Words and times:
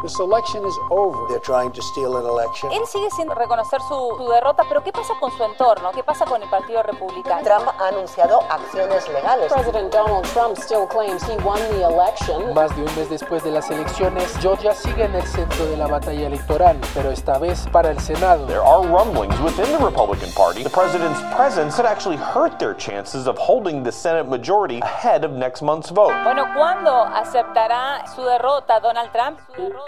This 0.00 0.20
election 0.20 0.64
is 0.64 0.78
over. 0.92 1.26
They're 1.28 1.40
trying 1.40 1.72
to 1.72 1.82
steal 1.82 2.18
an 2.18 2.24
election. 2.24 2.70
Él 2.70 2.86
sigue 2.86 3.10
sin 3.10 3.28
reconocer 3.28 3.80
su, 3.80 4.14
su, 4.16 4.28
derrota, 4.28 4.62
pero 4.68 4.80
¿qué 4.84 4.92
pasa 4.92 5.14
con 5.18 5.32
su 5.32 5.42
entorno? 5.42 5.90
¿Qué 5.90 6.04
pasa 6.04 6.24
con 6.24 6.40
el 6.40 6.48
Partido 6.48 6.84
Republicano? 6.84 7.42
Trump 7.42 7.68
ha 7.76 7.88
anunciado 7.88 8.40
acciones 8.48 9.08
legales. 9.08 9.52
President 9.52 9.92
Donald 9.92 10.24
Trump 10.32 10.56
still 10.56 10.86
claims 10.86 11.20
he 11.24 11.36
won 11.42 11.58
the 11.72 11.82
election. 11.82 12.54
Más 12.54 12.70
de 12.76 12.82
un 12.84 12.94
mes 12.94 13.10
después 13.10 13.42
de 13.42 13.50
las 13.50 13.72
elecciones, 13.72 14.38
Georgia 14.40 14.72
sigue 14.72 15.02
en 15.02 15.16
el 15.16 15.26
centro 15.26 15.66
de 15.66 15.76
la 15.76 15.88
batalla 15.88 16.28
electoral, 16.28 16.78
pero 16.94 17.10
esta 17.10 17.36
vez 17.38 17.66
para 17.72 17.90
el 17.90 17.98
Senado. 17.98 18.46
There 18.46 18.62
are 18.62 18.86
rumblings 18.86 19.36
within 19.40 19.66
the 19.76 19.84
Republican 19.84 20.30
Party. 20.36 20.62
The 20.62 20.70
president's 20.70 21.20
presence 21.34 21.74
could 21.74 21.86
actually 21.86 22.18
hurt 22.18 22.60
their 22.60 22.74
chances 22.74 23.26
of 23.26 23.36
holding 23.36 23.82
the 23.82 23.90
Senate 23.90 24.28
majority 24.28 24.78
ahead 24.78 25.24
of 25.24 25.32
next 25.32 25.60
month's 25.60 25.90
vote. 25.90 26.14
Bueno, 26.22 26.46
¿cuándo 26.54 27.02
aceptará 27.02 28.06
su 28.14 28.22
derrota 28.22 28.78
Donald 28.78 29.10
Trump? 29.10 29.40
Su 29.56 29.62
derrota 29.62 29.86
Donald 29.86 29.86
Trump. 29.86 29.87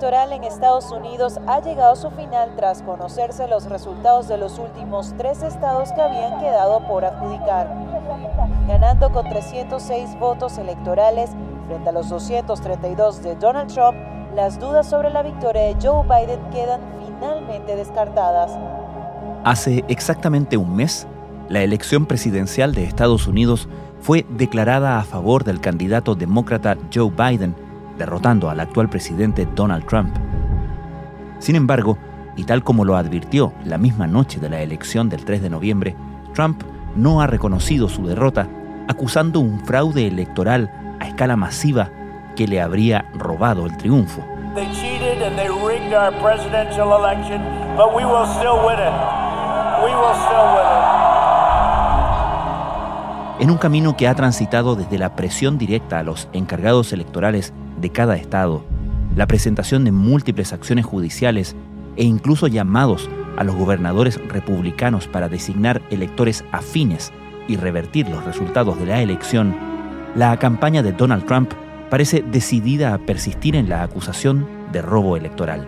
Electoral 0.00 0.32
en 0.32 0.44
Estados 0.44 0.90
Unidos 0.92 1.38
ha 1.46 1.60
llegado 1.60 1.92
a 1.92 1.96
su 1.96 2.10
final 2.12 2.56
tras 2.56 2.80
conocerse 2.80 3.46
los 3.46 3.66
resultados 3.66 4.28
de 4.28 4.38
los 4.38 4.58
últimos 4.58 5.12
tres 5.18 5.42
estados 5.42 5.92
que 5.92 6.00
habían 6.00 6.40
quedado 6.40 6.80
por 6.88 7.04
adjudicar. 7.04 7.68
Ganando 8.66 9.10
con 9.12 9.28
306 9.28 10.18
votos 10.18 10.56
electorales 10.56 11.28
frente 11.66 11.90
a 11.90 11.92
los 11.92 12.08
232 12.08 13.22
de 13.22 13.36
Donald 13.36 13.70
Trump, 13.70 13.98
las 14.34 14.58
dudas 14.58 14.88
sobre 14.88 15.10
la 15.10 15.22
victoria 15.22 15.64
de 15.64 15.76
Joe 15.82 16.02
Biden 16.04 16.40
quedan 16.50 16.80
finalmente 17.04 17.76
descartadas. 17.76 18.52
Hace 19.44 19.84
exactamente 19.88 20.56
un 20.56 20.76
mes, 20.76 21.06
la 21.50 21.60
elección 21.60 22.06
presidencial 22.06 22.74
de 22.74 22.84
Estados 22.84 23.26
Unidos 23.26 23.68
fue 24.00 24.24
declarada 24.30 24.98
a 24.98 25.04
favor 25.04 25.44
del 25.44 25.60
candidato 25.60 26.14
demócrata 26.14 26.78
Joe 26.90 27.10
Biden, 27.10 27.54
derrotando 28.00 28.48
al 28.48 28.60
actual 28.60 28.88
presidente 28.88 29.46
Donald 29.54 29.84
Trump. 29.86 30.16
Sin 31.38 31.54
embargo, 31.54 31.98
y 32.34 32.44
tal 32.44 32.64
como 32.64 32.86
lo 32.86 32.96
advirtió 32.96 33.52
la 33.64 33.76
misma 33.76 34.06
noche 34.06 34.40
de 34.40 34.48
la 34.48 34.62
elección 34.62 35.10
del 35.10 35.24
3 35.26 35.42
de 35.42 35.50
noviembre, 35.50 35.96
Trump 36.32 36.62
no 36.96 37.20
ha 37.20 37.26
reconocido 37.26 37.90
su 37.90 38.06
derrota, 38.06 38.48
acusando 38.88 39.40
un 39.40 39.60
fraude 39.60 40.06
electoral 40.06 40.96
a 40.98 41.08
escala 41.08 41.36
masiva 41.36 41.90
que 42.36 42.48
le 42.48 42.62
habría 42.62 43.04
robado 43.12 43.66
el 43.66 43.76
triunfo. 43.76 44.24
En 53.40 53.50
un 53.50 53.56
camino 53.56 53.96
que 53.96 54.06
ha 54.06 54.14
transitado 54.14 54.76
desde 54.76 54.98
la 54.98 55.16
presión 55.16 55.56
directa 55.56 55.98
a 55.98 56.02
los 56.02 56.28
encargados 56.34 56.92
electorales 56.92 57.54
de 57.80 57.90
cada 57.90 58.16
estado, 58.16 58.62
la 59.16 59.26
presentación 59.26 59.84
de 59.84 59.92
múltiples 59.92 60.52
acciones 60.52 60.84
judiciales 60.84 61.56
e 61.96 62.04
incluso 62.04 62.46
llamados 62.46 63.08
a 63.36 63.44
los 63.44 63.56
gobernadores 63.56 64.20
republicanos 64.28 65.08
para 65.08 65.28
designar 65.28 65.82
electores 65.90 66.44
afines 66.52 67.12
y 67.48 67.56
revertir 67.56 68.08
los 68.08 68.24
resultados 68.24 68.78
de 68.78 68.86
la 68.86 69.02
elección, 69.02 69.54
la 70.14 70.36
campaña 70.38 70.82
de 70.82 70.92
Donald 70.92 71.24
Trump 71.26 71.52
parece 71.88 72.22
decidida 72.22 72.94
a 72.94 72.98
persistir 72.98 73.56
en 73.56 73.68
la 73.68 73.82
acusación 73.82 74.46
de 74.72 74.82
robo 74.82 75.16
electoral. 75.16 75.66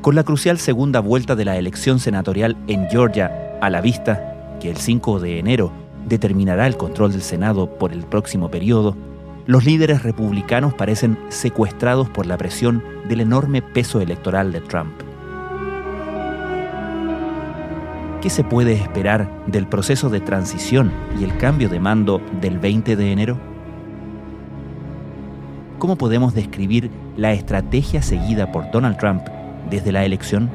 Con 0.00 0.14
la 0.14 0.24
crucial 0.24 0.58
segunda 0.58 1.00
vuelta 1.00 1.36
de 1.36 1.44
la 1.44 1.58
elección 1.58 1.98
senatorial 1.98 2.56
en 2.68 2.88
Georgia 2.88 3.58
a 3.60 3.68
la 3.68 3.80
vista, 3.80 4.58
que 4.60 4.70
el 4.70 4.76
5 4.76 5.20
de 5.20 5.38
enero 5.38 5.72
determinará 6.06 6.66
el 6.66 6.76
control 6.76 7.12
del 7.12 7.22
Senado 7.22 7.78
por 7.78 7.92
el 7.92 8.04
próximo 8.04 8.50
periodo, 8.50 8.96
los 9.46 9.64
líderes 9.64 10.02
republicanos 10.02 10.74
parecen 10.74 11.18
secuestrados 11.28 12.08
por 12.08 12.26
la 12.26 12.36
presión 12.36 12.82
del 13.08 13.20
enorme 13.20 13.62
peso 13.62 14.00
electoral 14.00 14.52
de 14.52 14.60
Trump. 14.60 14.92
¿Qué 18.20 18.28
se 18.28 18.44
puede 18.44 18.74
esperar 18.74 19.30
del 19.46 19.66
proceso 19.66 20.10
de 20.10 20.20
transición 20.20 20.92
y 21.18 21.24
el 21.24 21.36
cambio 21.38 21.70
de 21.70 21.80
mando 21.80 22.20
del 22.40 22.58
20 22.58 22.94
de 22.94 23.12
enero? 23.12 23.38
¿Cómo 25.78 25.96
podemos 25.96 26.34
describir 26.34 26.90
la 27.16 27.32
estrategia 27.32 28.02
seguida 28.02 28.52
por 28.52 28.70
Donald 28.70 28.98
Trump 28.98 29.22
desde 29.70 29.92
la 29.92 30.04
elección? 30.04 30.50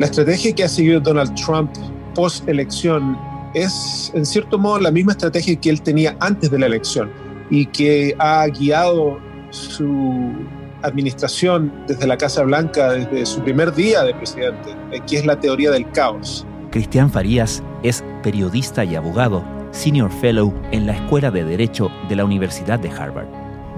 La 0.00 0.06
estrategia 0.06 0.52
que 0.52 0.64
ha 0.64 0.68
seguido 0.68 0.98
Donald 0.98 1.32
Trump 1.36 1.70
post 2.16 2.48
elección 2.48 3.16
es 3.56 4.12
en 4.14 4.26
cierto 4.26 4.58
modo 4.58 4.78
la 4.78 4.90
misma 4.90 5.12
estrategia 5.12 5.56
que 5.56 5.70
él 5.70 5.80
tenía 5.80 6.14
antes 6.20 6.50
de 6.50 6.58
la 6.58 6.66
elección 6.66 7.10
y 7.48 7.64
que 7.64 8.14
ha 8.18 8.46
guiado 8.48 9.18
su 9.50 10.34
administración 10.82 11.72
desde 11.88 12.06
la 12.06 12.18
Casa 12.18 12.42
Blanca 12.42 12.90
desde 12.90 13.24
su 13.24 13.40
primer 13.40 13.74
día 13.74 14.02
de 14.04 14.14
presidente, 14.14 14.76
que 15.06 15.16
es 15.16 15.24
la 15.24 15.40
teoría 15.40 15.70
del 15.70 15.90
caos. 15.92 16.46
Cristian 16.70 17.10
Farías 17.10 17.62
es 17.82 18.04
periodista 18.22 18.84
y 18.84 18.94
abogado, 18.94 19.42
senior 19.70 20.10
fellow 20.20 20.52
en 20.72 20.86
la 20.86 20.92
Escuela 20.92 21.30
de 21.30 21.44
Derecho 21.44 21.90
de 22.10 22.16
la 22.16 22.26
Universidad 22.26 22.78
de 22.78 22.90
Harvard. 22.90 23.26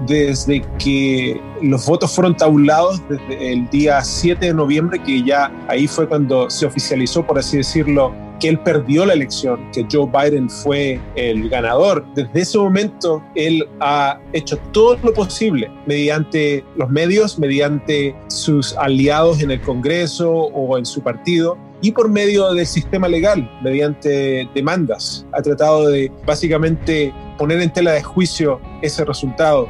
Desde 0.07 0.61
que 0.77 1.39
los 1.61 1.85
votos 1.85 2.13
fueron 2.13 2.35
tabulados 2.35 3.01
desde 3.07 3.53
el 3.53 3.69
día 3.69 4.01
7 4.01 4.47
de 4.47 4.53
noviembre, 4.53 5.01
que 5.01 5.23
ya 5.23 5.51
ahí 5.69 5.87
fue 5.87 6.07
cuando 6.07 6.49
se 6.49 6.65
oficializó, 6.65 7.25
por 7.25 7.39
así 7.39 7.57
decirlo, 7.57 8.13
que 8.39 8.49
él 8.49 8.59
perdió 8.59 9.05
la 9.05 9.13
elección, 9.13 9.69
que 9.71 9.85
Joe 9.91 10.07
Biden 10.07 10.49
fue 10.49 10.99
el 11.15 11.49
ganador. 11.49 12.05
Desde 12.15 12.41
ese 12.41 12.57
momento, 12.57 13.23
él 13.35 13.67
ha 13.79 14.19
hecho 14.33 14.57
todo 14.71 14.97
lo 15.03 15.13
posible 15.13 15.69
mediante 15.85 16.63
los 16.77 16.89
medios, 16.89 17.37
mediante 17.37 18.15
sus 18.27 18.75
aliados 18.77 19.41
en 19.41 19.51
el 19.51 19.61
Congreso 19.61 20.31
o 20.31 20.77
en 20.77 20.85
su 20.85 21.01
partido 21.01 21.57
y 21.81 21.91
por 21.91 22.09
medio 22.09 22.53
del 22.53 22.65
sistema 22.65 23.07
legal, 23.07 23.49
mediante 23.63 24.49
demandas. 24.53 25.25
Ha 25.31 25.41
tratado 25.41 25.87
de 25.87 26.11
básicamente 26.25 27.13
poner 27.37 27.61
en 27.61 27.71
tela 27.71 27.93
de 27.93 28.03
juicio 28.03 28.59
ese 28.81 29.05
resultado. 29.05 29.67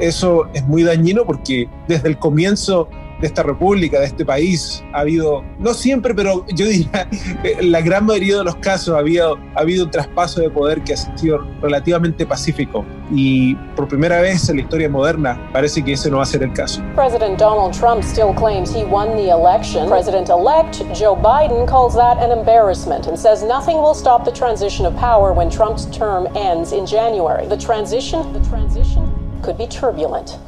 Eso 0.00 0.46
es 0.54 0.66
muy 0.66 0.82
dañino 0.82 1.24
porque 1.24 1.68
desde 1.88 2.08
el 2.08 2.18
comienzo 2.18 2.88
de 3.20 3.26
esta 3.26 3.42
república, 3.42 4.00
de 4.00 4.06
este 4.06 4.24
país, 4.24 4.84
ha 4.92 5.00
habido, 5.00 5.42
no 5.58 5.74
siempre, 5.74 6.14
pero 6.14 6.44
yo 6.48 6.66
diría, 6.66 7.08
la 7.60 7.80
gran 7.80 8.06
mayoría 8.06 8.38
de 8.38 8.44
los 8.44 8.56
casos 8.56 8.94
ha 8.94 8.98
habido, 8.98 9.38
ha 9.54 9.60
habido 9.60 9.84
un 9.84 9.90
traspaso 9.90 10.40
de 10.40 10.50
poder 10.50 10.82
que 10.82 10.94
ha 10.94 10.96
sido 10.96 11.38
relativamente 11.60 12.26
pacífico. 12.26 12.84
Y 13.10 13.54
por 13.76 13.86
primera 13.86 14.20
vez 14.20 14.48
en 14.48 14.56
la 14.56 14.62
historia 14.62 14.88
moderna 14.88 15.50
parece 15.52 15.82
que 15.84 15.92
ese 15.92 16.10
no 16.10 16.16
va 16.16 16.24
a 16.24 16.26
ser 16.26 16.42
el 16.42 16.52
caso. 16.52 16.82
President 16.94 17.38
Donald 17.38 17.72
Trump 17.72 18.02
still 18.02 18.34
claims 18.34 18.74
he 18.74 18.84
won 18.84 19.16
the 19.16 19.30
election. 19.30 19.88
President-elect 19.88 20.82
Joe 20.92 21.14
Biden 21.14 21.66
calls 21.68 21.94
that 21.94 22.18
an 22.18 22.36
embarrassment 22.36 23.06
and 23.06 23.16
says 23.16 23.42
nothing 23.44 23.76
will 23.76 23.94
stop 23.94 24.24
the 24.24 24.32
transition 24.32 24.84
of 24.86 24.96
power 24.96 25.32
when 25.32 25.48
Trump's 25.48 25.86
term 25.86 26.26
ends 26.34 26.72
in 26.72 26.84
January. 26.84 27.46
The 27.46 27.56
transition, 27.56 28.32
the 28.32 28.40
transition. 28.48 29.08
Could 29.42 29.56
be 29.56 29.68
turbulent. 29.68 30.38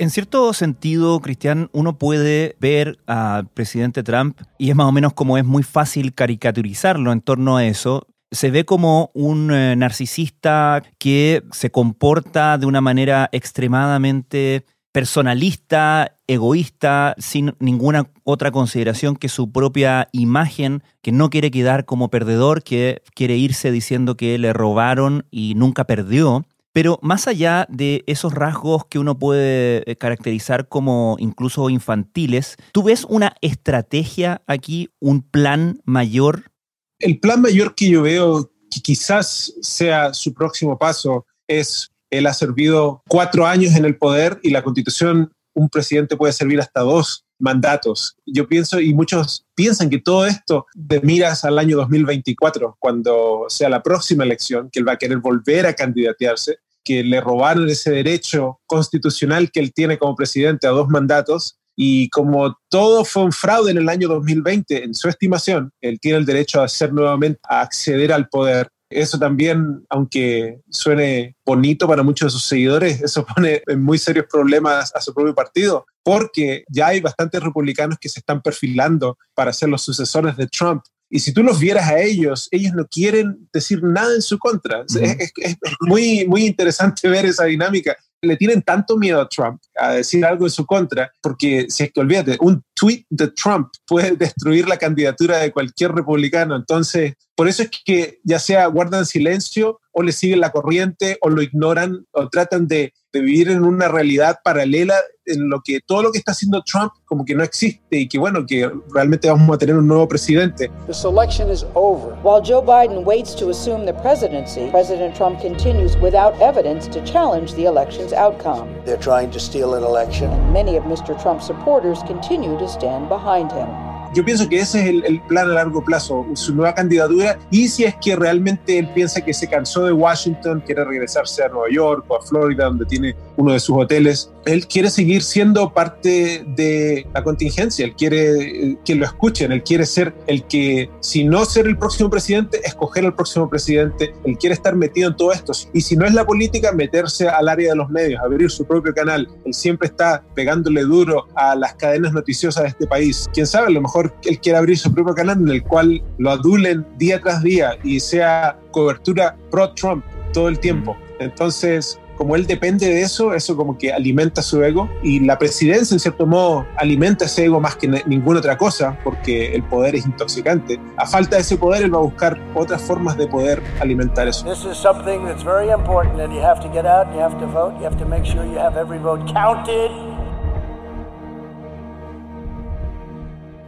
En 0.00 0.08
cierto 0.08 0.54
sentido, 0.54 1.20
Cristian, 1.20 1.68
uno 1.74 1.98
puede 1.98 2.56
ver 2.58 2.98
al 3.04 3.46
presidente 3.48 4.02
Trump 4.02 4.40
y 4.56 4.70
es 4.70 4.74
más 4.74 4.86
o 4.86 4.92
menos 4.92 5.12
como 5.12 5.36
es 5.36 5.44
muy 5.44 5.62
fácil 5.62 6.14
caricaturizarlo 6.14 7.12
en 7.12 7.20
torno 7.20 7.58
a 7.58 7.66
eso. 7.66 8.06
Se 8.30 8.50
ve 8.50 8.64
como 8.64 9.10
un 9.12 9.52
eh, 9.52 9.76
narcisista 9.76 10.82
que 10.96 11.42
se 11.52 11.70
comporta 11.70 12.56
de 12.56 12.64
una 12.64 12.80
manera 12.80 13.28
extremadamente 13.30 14.64
personalista, 14.90 16.16
egoísta, 16.26 17.14
sin 17.18 17.54
ninguna 17.58 18.10
otra 18.24 18.52
consideración 18.52 19.16
que 19.16 19.28
su 19.28 19.52
propia 19.52 20.08
imagen, 20.12 20.82
que 21.02 21.12
no 21.12 21.28
quiere 21.28 21.50
quedar 21.50 21.84
como 21.84 22.08
perdedor, 22.08 22.62
que 22.62 23.02
quiere 23.14 23.36
irse 23.36 23.70
diciendo 23.70 24.16
que 24.16 24.38
le 24.38 24.54
robaron 24.54 25.26
y 25.30 25.54
nunca 25.56 25.84
perdió. 25.84 26.46
Pero 26.72 26.98
más 27.02 27.26
allá 27.26 27.66
de 27.68 28.04
esos 28.06 28.32
rasgos 28.32 28.84
que 28.86 28.98
uno 28.98 29.18
puede 29.18 29.90
eh, 29.90 29.96
caracterizar 29.96 30.68
como 30.68 31.16
incluso 31.18 31.68
infantiles, 31.68 32.56
¿tú 32.72 32.84
ves 32.84 33.04
una 33.08 33.34
estrategia 33.40 34.42
aquí, 34.46 34.90
un 35.00 35.22
plan 35.22 35.80
mayor? 35.84 36.52
El 37.00 37.18
plan 37.18 37.42
mayor 37.42 37.74
que 37.74 37.88
yo 37.88 38.02
veo, 38.02 38.52
que 38.70 38.80
quizás 38.80 39.52
sea 39.62 40.14
su 40.14 40.32
próximo 40.32 40.78
paso, 40.78 41.26
es, 41.48 41.90
él 42.10 42.26
ha 42.26 42.34
servido 42.34 43.02
cuatro 43.08 43.46
años 43.46 43.74
en 43.74 43.84
el 43.84 43.96
poder 43.96 44.38
y 44.42 44.50
la 44.50 44.62
constitución, 44.62 45.32
un 45.54 45.68
presidente 45.68 46.16
puede 46.16 46.32
servir 46.32 46.60
hasta 46.60 46.80
dos 46.80 47.24
mandatos. 47.40 48.16
Yo 48.26 48.46
pienso, 48.46 48.80
y 48.80 48.94
muchos 48.94 49.46
piensan 49.54 49.90
que 49.90 49.98
todo 49.98 50.26
esto 50.26 50.66
de 50.74 51.00
miras 51.00 51.44
al 51.44 51.58
año 51.58 51.76
2024, 51.76 52.76
cuando 52.78 53.46
sea 53.48 53.68
la 53.68 53.82
próxima 53.82 54.24
elección, 54.24 54.70
que 54.70 54.80
él 54.80 54.88
va 54.88 54.92
a 54.92 54.98
querer 54.98 55.18
volver 55.18 55.66
a 55.66 55.74
candidatearse, 55.74 56.58
que 56.84 57.02
le 57.02 57.20
robaron 57.20 57.68
ese 57.68 57.90
derecho 57.90 58.60
constitucional 58.66 59.50
que 59.50 59.60
él 59.60 59.72
tiene 59.72 59.98
como 59.98 60.14
presidente 60.14 60.66
a 60.66 60.70
dos 60.70 60.88
mandatos. 60.88 61.56
Y 61.76 62.08
como 62.10 62.58
todo 62.68 63.04
fue 63.04 63.24
un 63.24 63.32
fraude 63.32 63.70
en 63.70 63.78
el 63.78 63.88
año 63.88 64.08
2020, 64.08 64.84
en 64.84 64.94
su 64.94 65.08
estimación, 65.08 65.72
él 65.80 65.98
tiene 66.00 66.18
el 66.18 66.26
derecho 66.26 66.60
a 66.60 66.64
hacer 66.64 66.92
nuevamente, 66.92 67.40
a 67.48 67.62
acceder 67.62 68.12
al 68.12 68.28
poder 68.28 68.68
eso 68.90 69.18
también, 69.18 69.86
aunque 69.88 70.60
suene 70.68 71.36
bonito 71.46 71.86
para 71.86 72.02
muchos 72.02 72.26
de 72.26 72.38
sus 72.38 72.44
seguidores, 72.44 73.00
eso 73.00 73.24
pone 73.34 73.62
en 73.66 73.82
muy 73.82 73.98
serios 73.98 74.26
problemas 74.30 74.92
a 74.94 75.00
su 75.00 75.14
propio 75.14 75.34
partido, 75.34 75.86
porque 76.02 76.64
ya 76.68 76.88
hay 76.88 77.00
bastantes 77.00 77.42
republicanos 77.42 77.98
que 78.00 78.08
se 78.08 78.20
están 78.20 78.42
perfilando 78.42 79.16
para 79.34 79.52
ser 79.52 79.68
los 79.68 79.82
sucesores 79.82 80.36
de 80.36 80.48
Trump. 80.48 80.82
Y 81.08 81.20
si 81.20 81.32
tú 81.32 81.42
los 81.42 81.58
vieras 81.58 81.88
a 81.88 82.00
ellos, 82.00 82.48
ellos 82.50 82.72
no 82.72 82.86
quieren 82.86 83.48
decir 83.52 83.82
nada 83.82 84.14
en 84.14 84.22
su 84.22 84.38
contra. 84.38 84.82
es, 84.82 85.32
es, 85.36 85.56
muy, 85.80 86.26
muy 86.26 86.46
interesante 86.46 87.08
ver 87.08 87.26
esa 87.26 87.44
dinámica 87.44 87.96
le 88.22 88.36
tienen 88.36 88.62
tanto 88.62 88.96
miedo 88.96 89.20
a 89.20 89.28
Trump 89.28 89.60
a 89.76 89.92
decir 89.92 90.24
algo 90.24 90.46
en 90.46 90.50
su 90.50 90.66
contra, 90.66 91.12
porque 91.20 91.66
si 91.68 91.84
es 91.84 91.92
que 91.92 92.00
olvídate, 92.00 92.36
un 92.40 92.62
tweet 92.74 93.04
de 93.08 93.28
Trump 93.28 93.68
puede 93.86 94.12
destruir 94.16 94.68
la 94.68 94.76
candidatura 94.76 95.38
de 95.38 95.52
cualquier 95.52 95.92
republicano. 95.92 96.56
Entonces, 96.56 97.14
por 97.34 97.48
eso 97.48 97.62
es 97.62 97.70
que 97.84 98.20
ya 98.24 98.38
sea 98.38 98.66
guardan 98.66 99.06
silencio 99.06 99.80
o 100.00 100.02
le 100.02 100.12
siguen 100.12 100.40
la 100.40 100.50
corriente 100.50 101.18
o 101.20 101.28
lo 101.28 101.42
ignoran 101.42 102.06
o 102.12 102.28
tratan 102.28 102.66
de, 102.66 102.92
de 103.12 103.20
vivir 103.20 103.50
en 103.50 103.64
una 103.64 103.88
realidad 103.88 104.38
paralela 104.42 104.94
en 105.26 105.48
lo 105.48 105.60
que 105.64 105.80
todo 105.80 106.02
lo 106.02 106.10
que 106.10 106.18
está 106.18 106.32
haciendo 106.32 106.62
Trump 106.62 106.92
como 107.04 107.24
que 107.24 107.34
no 107.34 107.44
existe 107.44 107.96
y 107.96 108.08
que 108.08 108.18
bueno, 108.18 108.44
que 108.46 108.70
realmente 108.92 109.28
vamos 109.28 109.54
a 109.54 109.58
tener 109.58 109.76
un 109.76 109.86
nuevo 109.86 110.08
presidente. 110.08 110.70
This 110.86 111.04
election 111.04 111.50
is 111.50 111.64
over. 111.74 112.14
While 112.22 112.40
Joe 112.42 112.62
Biden 112.62 113.04
waits 113.04 113.34
to 113.36 113.50
assume 113.50 113.84
the 113.84 113.94
presidency, 114.00 114.70
President 114.70 115.14
Trump 115.14 115.40
continues 115.40 115.96
without 115.98 116.34
evidence 116.40 116.88
to 116.88 117.00
challenge 117.04 117.54
the 117.54 117.66
election's 117.66 118.12
outcome. 118.12 118.68
They're 118.84 118.96
trying 118.96 119.30
to 119.32 119.38
steal 119.38 119.74
an 119.74 119.84
election. 119.84 120.30
And 120.30 120.52
many 120.52 120.76
of 120.76 120.84
Mr. 120.84 121.20
Trump's 121.20 121.46
supporters 121.46 122.02
continue 122.06 122.58
to 122.58 122.68
stand 122.68 123.08
behind 123.08 123.52
him. 123.52 123.89
Yo 124.12 124.24
pienso 124.24 124.48
que 124.48 124.58
ese 124.58 124.80
es 124.80 125.04
el, 125.04 125.20
plan 125.28 125.48
a 125.50 125.54
largo 125.54 125.84
plazo, 125.84 126.26
su 126.34 126.52
nueva 126.54 126.74
candidatura, 126.74 127.38
y 127.50 127.68
si 127.68 127.84
es 127.84 127.94
que 127.94 128.16
realmente 128.16 128.76
él 128.76 128.88
piensa 128.92 129.20
que 129.20 129.32
se 129.32 129.48
cansó 129.48 129.84
de 129.84 129.92
Washington, 129.92 130.62
quiere 130.66 130.84
regresarse 130.84 131.44
a 131.44 131.48
Nueva 131.48 131.68
York 131.70 132.04
o 132.08 132.16
a 132.16 132.22
Florida, 132.22 132.64
donde 132.64 132.86
tiene 132.86 133.14
uno 133.40 133.52
de 133.52 133.60
sus 133.60 133.76
hoteles, 133.76 134.30
él 134.44 134.66
quiere 134.66 134.90
seguir 134.90 135.22
siendo 135.22 135.72
parte 135.72 136.44
de 136.56 137.06
la 137.14 137.22
contingencia, 137.22 137.84
él 137.84 137.94
quiere 137.94 138.78
que 138.84 138.94
lo 138.94 139.04
escuchen, 139.04 139.52
él 139.52 139.62
quiere 139.62 139.86
ser 139.86 140.14
el 140.26 140.44
que, 140.44 140.90
si 141.00 141.24
no 141.24 141.44
ser 141.44 141.66
el 141.66 141.78
próximo 141.78 142.10
presidente, 142.10 142.60
escoger 142.64 143.04
al 143.04 143.14
próximo 143.14 143.48
presidente, 143.48 144.12
él 144.24 144.36
quiere 144.38 144.54
estar 144.54 144.74
metido 144.76 145.10
en 145.10 145.16
todo 145.16 145.32
esto, 145.32 145.52
y 145.72 145.80
si 145.80 145.96
no 145.96 146.06
es 146.06 146.14
la 146.14 146.24
política, 146.24 146.72
meterse 146.72 147.28
al 147.28 147.48
área 147.48 147.70
de 147.70 147.76
los 147.76 147.90
medios, 147.90 148.20
abrir 148.22 148.50
su 148.50 148.64
propio 148.64 148.94
canal, 148.94 149.28
él 149.44 149.54
siempre 149.54 149.88
está 149.88 150.22
pegándole 150.34 150.82
duro 150.82 151.26
a 151.34 151.54
las 151.54 151.74
cadenas 151.74 152.12
noticiosas 152.12 152.62
de 152.62 152.68
este 152.70 152.86
país, 152.86 153.28
quién 153.32 153.46
sabe, 153.46 153.68
a 153.68 153.70
lo 153.70 153.80
mejor 153.80 154.14
él 154.24 154.38
quiere 154.40 154.58
abrir 154.58 154.78
su 154.78 154.92
propio 154.92 155.14
canal 155.14 155.38
en 155.38 155.48
el 155.48 155.62
cual 155.62 156.02
lo 156.18 156.30
adulen 156.30 156.86
día 156.98 157.20
tras 157.20 157.42
día 157.42 157.78
y 157.82 158.00
sea 158.00 158.58
cobertura 158.70 159.36
pro-Trump 159.50 160.04
todo 160.32 160.48
el 160.48 160.58
tiempo. 160.58 160.96
Entonces, 161.18 161.98
como 162.20 162.36
él 162.36 162.46
depende 162.46 162.86
de 162.86 163.00
eso, 163.00 163.32
eso 163.32 163.56
como 163.56 163.78
que 163.78 163.94
alimenta 163.94 164.42
su 164.42 164.62
ego 164.62 164.90
y 165.02 165.20
la 165.20 165.38
presidencia 165.38 165.94
en 165.94 166.00
cierto 166.00 166.26
modo 166.26 166.66
alimenta 166.76 167.24
ese 167.24 167.46
ego 167.46 167.60
más 167.60 167.76
que 167.76 167.88
ninguna 168.04 168.40
otra 168.40 168.58
cosa 168.58 168.98
porque 169.02 169.54
el 169.54 169.62
poder 169.62 169.94
es 169.94 170.04
intoxicante. 170.04 170.78
A 170.98 171.06
falta 171.06 171.36
de 171.36 171.42
ese 171.42 171.56
poder 171.56 171.82
él 171.82 171.94
va 171.94 171.96
a 171.96 172.02
buscar 172.02 172.38
otras 172.54 172.82
formas 172.82 173.16
de 173.16 173.26
poder 173.26 173.62
alimentar 173.80 174.28
eso. 174.28 174.44
This 174.44 174.66
is 174.70 174.76
something 174.76 175.24
that's 175.24 175.42
very 175.42 175.70
important 175.70 176.20
and 176.20 176.30
you 176.30 176.42
have 176.42 176.60
to 176.60 176.70
get 176.70 176.84
out, 176.84 177.06
you 177.14 177.20
have 177.22 177.38
to 177.38 177.46
vote, 177.46 177.74
you 177.78 177.86
have 177.86 177.96
to 177.96 178.04
make 178.04 178.26
sure 178.26 178.44
you 178.44 178.58
have 178.58 178.78
every 178.78 178.98
vote 178.98 179.24
counted. 179.32 179.90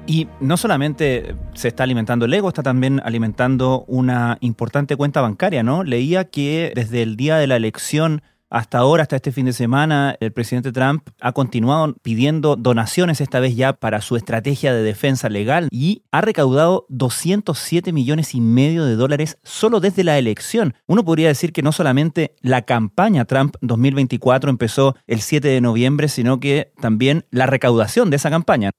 Y 0.04 0.28
no 0.40 0.58
solamente 0.58 1.36
se 1.54 1.68
está 1.68 1.84
alimentando 1.84 2.26
el 2.26 2.34
ego, 2.34 2.48
está 2.48 2.62
también 2.62 3.00
alimentando 3.02 3.84
una 3.86 4.36
importante 4.40 4.96
cuenta 4.96 5.22
bancaria, 5.22 5.62
¿no? 5.62 5.84
Leía 5.84 6.24
que 6.24 6.72
desde 6.74 7.02
el 7.02 7.16
día 7.16 7.36
de 7.36 7.46
la 7.46 7.56
elección 7.56 8.20
hasta 8.52 8.78
ahora, 8.78 9.02
hasta 9.02 9.16
este 9.16 9.32
fin 9.32 9.46
de 9.46 9.54
semana, 9.54 10.14
el 10.20 10.30
presidente 10.30 10.72
Trump 10.72 11.08
ha 11.22 11.32
continuado 11.32 11.94
pidiendo 12.02 12.54
donaciones, 12.54 13.22
esta 13.22 13.40
vez 13.40 13.56
ya 13.56 13.72
para 13.72 14.02
su 14.02 14.14
estrategia 14.14 14.74
de 14.74 14.82
defensa 14.82 15.30
legal, 15.30 15.68
y 15.70 16.02
ha 16.12 16.20
recaudado 16.20 16.84
207 16.90 17.92
millones 17.92 18.34
y 18.34 18.42
medio 18.42 18.84
de 18.84 18.94
dólares 18.94 19.38
solo 19.42 19.80
desde 19.80 20.04
la 20.04 20.18
elección. 20.18 20.74
Uno 20.86 21.02
podría 21.02 21.28
decir 21.28 21.54
que 21.54 21.62
no 21.62 21.72
solamente 21.72 22.34
la 22.42 22.60
campaña 22.60 23.24
Trump 23.24 23.56
2024 23.62 24.50
empezó 24.50 24.96
el 25.06 25.22
7 25.22 25.48
de 25.48 25.62
noviembre, 25.62 26.08
sino 26.08 26.38
que 26.38 26.72
también 26.78 27.24
la 27.30 27.46
recaudación 27.46 28.10
de 28.10 28.16
esa 28.16 28.28
campaña. 28.28 28.70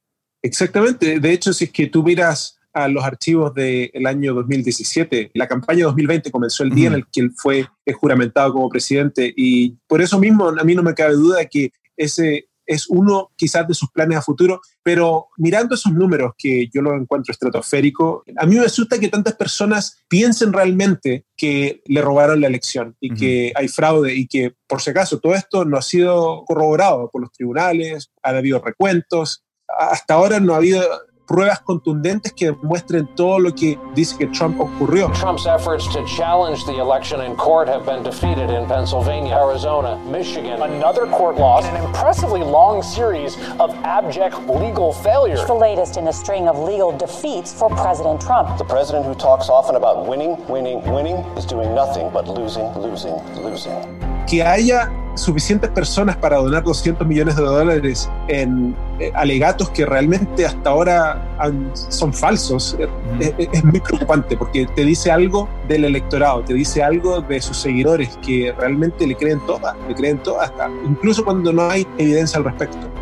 Exactamente. 0.44 1.20
De 1.20 1.32
hecho, 1.32 1.52
si 1.52 1.64
es 1.64 1.72
que 1.72 1.88
tú 1.88 2.04
miras 2.04 2.60
a 2.74 2.88
los 2.88 3.04
archivos 3.04 3.54
del 3.54 4.06
año 4.06 4.34
2017, 4.34 5.32
la 5.34 5.48
campaña 5.48 5.86
2020 5.86 6.32
comenzó 6.32 6.64
el 6.64 6.72
día 6.72 6.88
en 6.88 6.94
el 6.94 7.08
que 7.08 7.22
él 7.22 7.32
fue 7.36 7.68
juramentado 8.00 8.54
como 8.54 8.70
presidente 8.70 9.32
y 9.36 9.78
por 9.88 10.02
eso 10.02 10.20
mismo 10.20 10.50
a 10.50 10.64
mí 10.64 10.76
no 10.76 10.84
me 10.84 10.94
cabe 10.94 11.14
duda 11.14 11.46
que 11.46 11.72
ese 11.96 12.48
es 12.66 12.88
uno 12.90 13.32
quizás 13.36 13.68
de 13.68 13.74
sus 13.74 13.92
planes 13.92 14.18
a 14.18 14.22
futuro, 14.22 14.62
pero 14.82 15.28
mirando 15.38 15.76
esos 15.76 15.92
números 15.92 16.34
que 16.38 16.70
yo 16.74 16.82
lo 16.82 16.96
encuentro 16.96 17.32
estratosférico, 17.32 18.24
a 18.38 18.46
mí 18.46 18.56
me 18.56 18.66
asusta 18.66 19.00
que 19.00 19.10
tantas 19.10 19.36
personas 19.36 19.98
piensen 20.08 20.54
realmente 20.54 21.26
que 21.36 21.82
le 21.86 22.02
robaron 22.02 22.42
la 22.42 22.48
elección 22.48 22.96
y 23.00 23.12
uh 23.12 23.14
-huh. 23.14 23.20
que 23.20 23.54
hay 23.56 23.68
fraude 23.68 24.16
y 24.16 24.28
que 24.28 24.56
por 24.68 24.82
si 24.82 24.92
acaso 24.92 25.20
todo 25.20 25.36
esto 25.36 25.66
no 25.66 25.78
ha 25.78 25.82
sido 25.82 26.44
corroborado 26.46 27.10
por 27.12 27.22
los 27.22 27.32
tribunales, 27.32 28.12
han 28.22 28.38
habido 28.38 28.60
recuentos, 28.60 29.44
hasta 29.68 30.14
ahora 30.14 30.40
no 30.40 30.54
ha 30.54 30.58
habido 30.58 30.82
pruebas 31.26 31.60
contundentes 31.60 32.32
que 32.32 32.52
demuestren 32.52 33.08
todo 33.16 33.40
lo 33.40 33.52
que 33.54 33.80
dice 33.94 34.18
que 34.18 34.28
Trump 34.28 34.60
ocurrió. 34.60 35.12
Trump's 35.14 35.46
efforts 35.46 35.88
to 35.94 36.06
challenge 36.06 36.66
the 36.66 36.78
election 36.80 37.22
in 37.22 37.36
court 37.36 37.68
have 37.68 37.86
been 37.86 38.04
defeated 38.04 38.50
in 38.50 38.66
Pennsylvania, 38.68 39.36
Arizona, 39.36 39.98
Michigan. 40.10 40.62
Another 40.62 41.06
court 41.08 41.38
loss, 41.38 41.66
an 41.66 41.76
impressively 41.84 42.42
long 42.42 42.82
series 42.82 43.38
of 43.60 43.72
abject 43.84 44.36
legal 44.48 44.94
failures. 44.94 45.46
The 45.46 45.54
latest 45.54 45.98
in 45.98 46.08
a 46.08 46.14
string 46.14 46.48
of 46.48 46.58
legal 46.60 46.96
defeats 46.98 47.54
for 47.54 47.70
President 47.70 48.22
Trump. 48.22 48.58
The 48.58 48.66
president 48.66 49.06
who 49.06 49.16
talks 49.16 49.50
often 49.50 49.76
about 49.76 50.08
winning, 50.08 50.38
winning, 50.48 50.84
winning 50.92 51.18
is 51.38 51.46
doing 51.46 51.74
nothing 51.74 52.10
but 52.12 52.28
losing, 52.28 52.68
losing, 52.78 53.16
losing. 53.36 54.13
Que 54.28 54.44
haya 54.44 54.92
suficientes 55.16 55.70
personas 55.70 56.18
para 56.18 56.38
donar 56.38 56.64
200 56.64 57.08
millones 57.08 57.36
de 57.36 57.44
dólares 57.44 58.10
en 58.28 58.76
eh, 59.00 59.12
alegatos 59.14 59.70
que 59.70 59.86
realmente 59.86 60.46
hasta 60.46 60.70
ahora 60.70 61.36
han, 61.40 61.72
son 61.74 62.14
falsos 62.14 62.76
mm. 62.80 63.22
es, 63.22 63.34
es, 63.52 63.64
muy 63.64 63.80
preocupante 63.80 64.36
porque 64.36 64.66
te 64.66 64.84
dice 64.84 65.12
algo 65.12 65.48
del 65.68 65.86
electorado, 65.86 66.42
te 66.44 66.54
dice 66.54 66.82
algo 66.82 67.22
de 67.22 67.42
sus 67.42 67.58
seguidores 67.58 68.18
que 68.26 68.54
realmente 68.58 69.06
le 69.06 69.16
creen 69.16 69.40
todas, 69.46 69.76
le 69.88 69.96
creen 69.96 70.18
todas, 70.20 70.50
hasta, 70.50 70.70
incluso 70.86 71.24
cuando 71.24 71.54
no 71.54 71.70
hay 71.70 71.88
evidencia 71.98 72.38
al 72.38 72.46
respecto. 72.46 72.93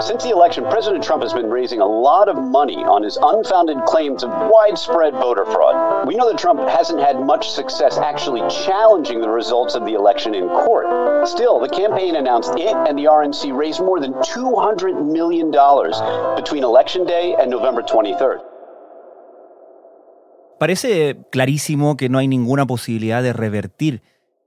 Since 0.00 0.22
the 0.22 0.30
election, 0.30 0.64
President 0.70 1.02
Trump 1.02 1.24
has 1.24 1.32
been 1.32 1.50
raising 1.50 1.80
a 1.80 1.86
lot 1.86 2.28
of 2.28 2.36
money 2.36 2.76
on 2.76 3.02
his 3.02 3.18
unfounded 3.20 3.78
claims 3.84 4.22
of 4.22 4.30
widespread 4.30 5.12
voter 5.14 5.44
fraud. 5.44 6.06
We 6.06 6.14
know 6.14 6.30
that 6.30 6.38
Trump 6.38 6.60
hasn't 6.60 7.00
had 7.00 7.20
much 7.20 7.50
success 7.50 7.98
actually 7.98 8.40
challenging 8.48 9.20
the 9.20 9.28
results 9.28 9.74
of 9.74 9.84
the 9.84 9.94
election 9.94 10.36
in 10.36 10.48
court. 10.48 10.86
Still, 11.26 11.58
the 11.58 11.68
campaign 11.68 12.14
announced 12.14 12.54
it 12.54 12.76
and 12.86 12.96
the 12.96 13.06
RNC 13.06 13.56
raised 13.56 13.80
more 13.80 13.98
than 13.98 14.12
$200 14.12 15.04
million 15.04 15.50
between 16.36 16.62
Election 16.62 17.04
Day 17.04 17.34
and 17.34 17.50
November 17.50 17.82
23rd. 17.82 18.38
Parece 20.60 21.16
clarísimo 21.32 21.96
que 21.96 22.08
no 22.08 22.18
hay 22.18 22.28
ninguna 22.28 22.66
posibilidad 22.66 23.20
de 23.22 23.32
revertir 23.32 24.02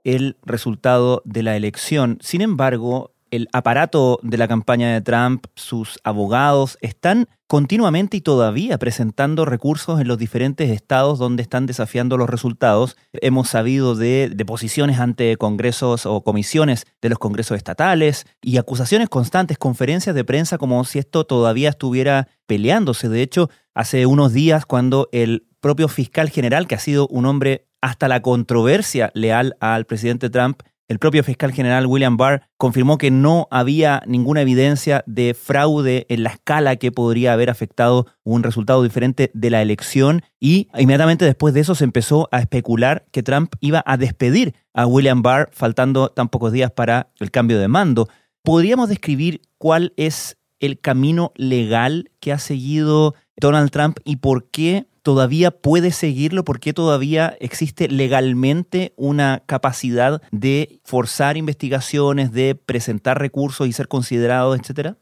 el 0.05 0.37
resultado 0.43 1.21
de 1.25 1.43
la 1.43 1.57
elección. 1.57 2.19
Sin 2.21 2.41
embargo, 2.41 3.11
el 3.31 3.47
aparato 3.53 4.19
de 4.21 4.37
la 4.37 4.47
campaña 4.47 4.93
de 4.93 5.01
Trump, 5.01 5.45
sus 5.55 5.99
abogados, 6.03 6.77
están 6.81 7.27
continuamente 7.47 8.17
y 8.17 8.21
todavía 8.21 8.77
presentando 8.77 9.43
recursos 9.43 9.99
en 9.99 10.07
los 10.07 10.17
diferentes 10.17 10.69
estados 10.69 11.19
donde 11.19 11.43
están 11.43 11.65
desafiando 11.65 12.17
los 12.17 12.29
resultados. 12.29 12.97
Hemos 13.13 13.49
sabido 13.49 13.95
de 13.95 14.31
deposiciones 14.33 14.99
ante 14.99 15.35
congresos 15.37 16.05
o 16.05 16.23
comisiones 16.23 16.85
de 17.01 17.09
los 17.09 17.19
congresos 17.19 17.57
estatales 17.57 18.25
y 18.41 18.57
acusaciones 18.57 19.09
constantes, 19.09 19.57
conferencias 19.57 20.15
de 20.15 20.23
prensa 20.23 20.57
como 20.57 20.83
si 20.85 20.99
esto 20.99 21.25
todavía 21.25 21.69
estuviera 21.69 22.27
peleándose. 22.45 23.09
De 23.09 23.21
hecho, 23.21 23.49
hace 23.73 24.05
unos 24.05 24.33
días 24.33 24.65
cuando 24.65 25.09
el 25.11 25.47
propio 25.59 25.87
fiscal 25.87 26.29
general, 26.29 26.67
que 26.67 26.75
ha 26.75 26.79
sido 26.79 27.07
un 27.07 27.25
hombre 27.25 27.67
hasta 27.81 28.07
la 28.07 28.21
controversia 28.21 29.11
leal 29.13 29.55
al 29.59 29.85
presidente 29.85 30.29
Trump, 30.29 30.61
el 30.91 30.99
propio 30.99 31.23
fiscal 31.23 31.53
general 31.53 31.87
William 31.87 32.17
Barr 32.17 32.41
confirmó 32.57 32.97
que 32.97 33.11
no 33.11 33.47
había 33.49 34.03
ninguna 34.07 34.41
evidencia 34.41 35.05
de 35.07 35.33
fraude 35.33 36.05
en 36.09 36.23
la 36.23 36.31
escala 36.31 36.75
que 36.75 36.91
podría 36.91 37.31
haber 37.31 37.49
afectado 37.49 38.07
un 38.25 38.43
resultado 38.43 38.83
diferente 38.83 39.31
de 39.33 39.49
la 39.49 39.61
elección 39.61 40.21
y 40.37 40.67
inmediatamente 40.77 41.23
después 41.23 41.53
de 41.53 41.61
eso 41.61 41.75
se 41.75 41.85
empezó 41.85 42.27
a 42.33 42.41
especular 42.41 43.05
que 43.11 43.23
Trump 43.23 43.53
iba 43.61 43.81
a 43.85 43.95
despedir 43.95 44.53
a 44.73 44.85
William 44.85 45.21
Barr 45.21 45.49
faltando 45.53 46.09
tan 46.09 46.27
pocos 46.27 46.51
días 46.51 46.71
para 46.71 47.07
el 47.21 47.31
cambio 47.31 47.57
de 47.57 47.69
mando. 47.69 48.09
¿Podríamos 48.43 48.89
describir 48.89 49.43
cuál 49.57 49.93
es 49.95 50.37
el 50.59 50.77
camino 50.77 51.31
legal 51.37 52.11
que 52.19 52.33
ha 52.33 52.37
seguido 52.37 53.15
Donald 53.37 53.71
Trump 53.71 53.99
y 54.03 54.17
por 54.17 54.49
qué 54.51 54.87
todavía 55.01 55.51
puede 55.51 55.91
seguirlo? 55.91 56.43
¿Por 56.43 56.59
qué 56.59 56.73
todavía 56.73 57.35
existe 57.39 57.87
legalmente 57.87 58.93
una 58.95 59.43
capacidad 59.45 60.21
de 60.31 60.79
forzar 60.83 61.37
investigaciones, 61.37 62.31
de 62.31 62.55
presentar 62.55 63.19
recursos 63.19 63.67
y 63.67 63.73
ser 63.73 63.87
considerado, 63.87 64.55
etcétera? 64.55 64.97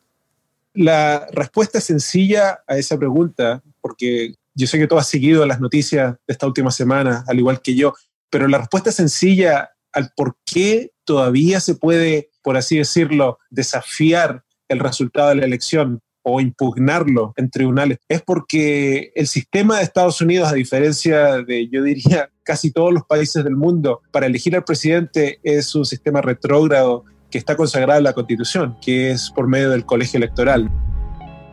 La 0.73 1.27
respuesta 1.31 1.81
sencilla 1.81 2.59
a 2.67 2.77
esa 2.77 2.97
pregunta, 2.97 3.63
porque 3.81 4.35
yo 4.53 4.67
sé 4.67 4.77
que 4.77 4.87
tú 4.87 4.97
has 4.97 5.07
seguido 5.07 5.45
las 5.45 5.59
noticias 5.59 6.13
de 6.27 6.31
esta 6.33 6.47
última 6.47 6.71
semana, 6.71 7.23
al 7.27 7.39
igual 7.39 7.61
que 7.61 7.75
yo, 7.75 7.93
pero 8.29 8.47
la 8.47 8.59
respuesta 8.59 8.91
sencilla 8.91 9.71
al 9.91 10.11
por 10.15 10.37
qué 10.45 10.91
todavía 11.03 11.59
se 11.59 11.75
puede, 11.75 12.29
por 12.43 12.57
así 12.57 12.77
decirlo, 12.77 13.39
desafiar 13.49 14.43
el 14.67 14.79
resultado 14.79 15.29
de 15.29 15.35
la 15.35 15.45
elección 15.45 16.01
o 16.23 16.41
impugnarlo 16.41 17.33
en 17.37 17.49
tribunales 17.49 17.99
es 18.07 18.21
porque 18.21 19.11
el 19.15 19.27
sistema 19.27 19.77
de 19.77 19.83
Estados 19.83 20.21
Unidos, 20.21 20.49
a 20.49 20.55
diferencia 20.55 21.41
de, 21.43 21.67
yo 21.69 21.83
diría, 21.83 22.29
casi 22.43 22.71
todos 22.71 22.93
los 22.93 23.03
países 23.05 23.43
del 23.43 23.55
mundo, 23.55 24.01
para 24.11 24.25
elegir 24.25 24.55
al 24.55 24.63
presidente 24.63 25.39
es 25.43 25.73
un 25.75 25.85
sistema 25.85 26.21
retrógrado 26.21 27.05
que 27.29 27.37
está 27.37 27.55
consagrado 27.55 27.99
en 27.99 28.05
la 28.05 28.13
Constitución, 28.13 28.75
que 28.81 29.11
es 29.11 29.29
por 29.29 29.47
medio 29.47 29.69
del 29.69 29.85
colegio 29.85 30.17
electoral. 30.17 30.69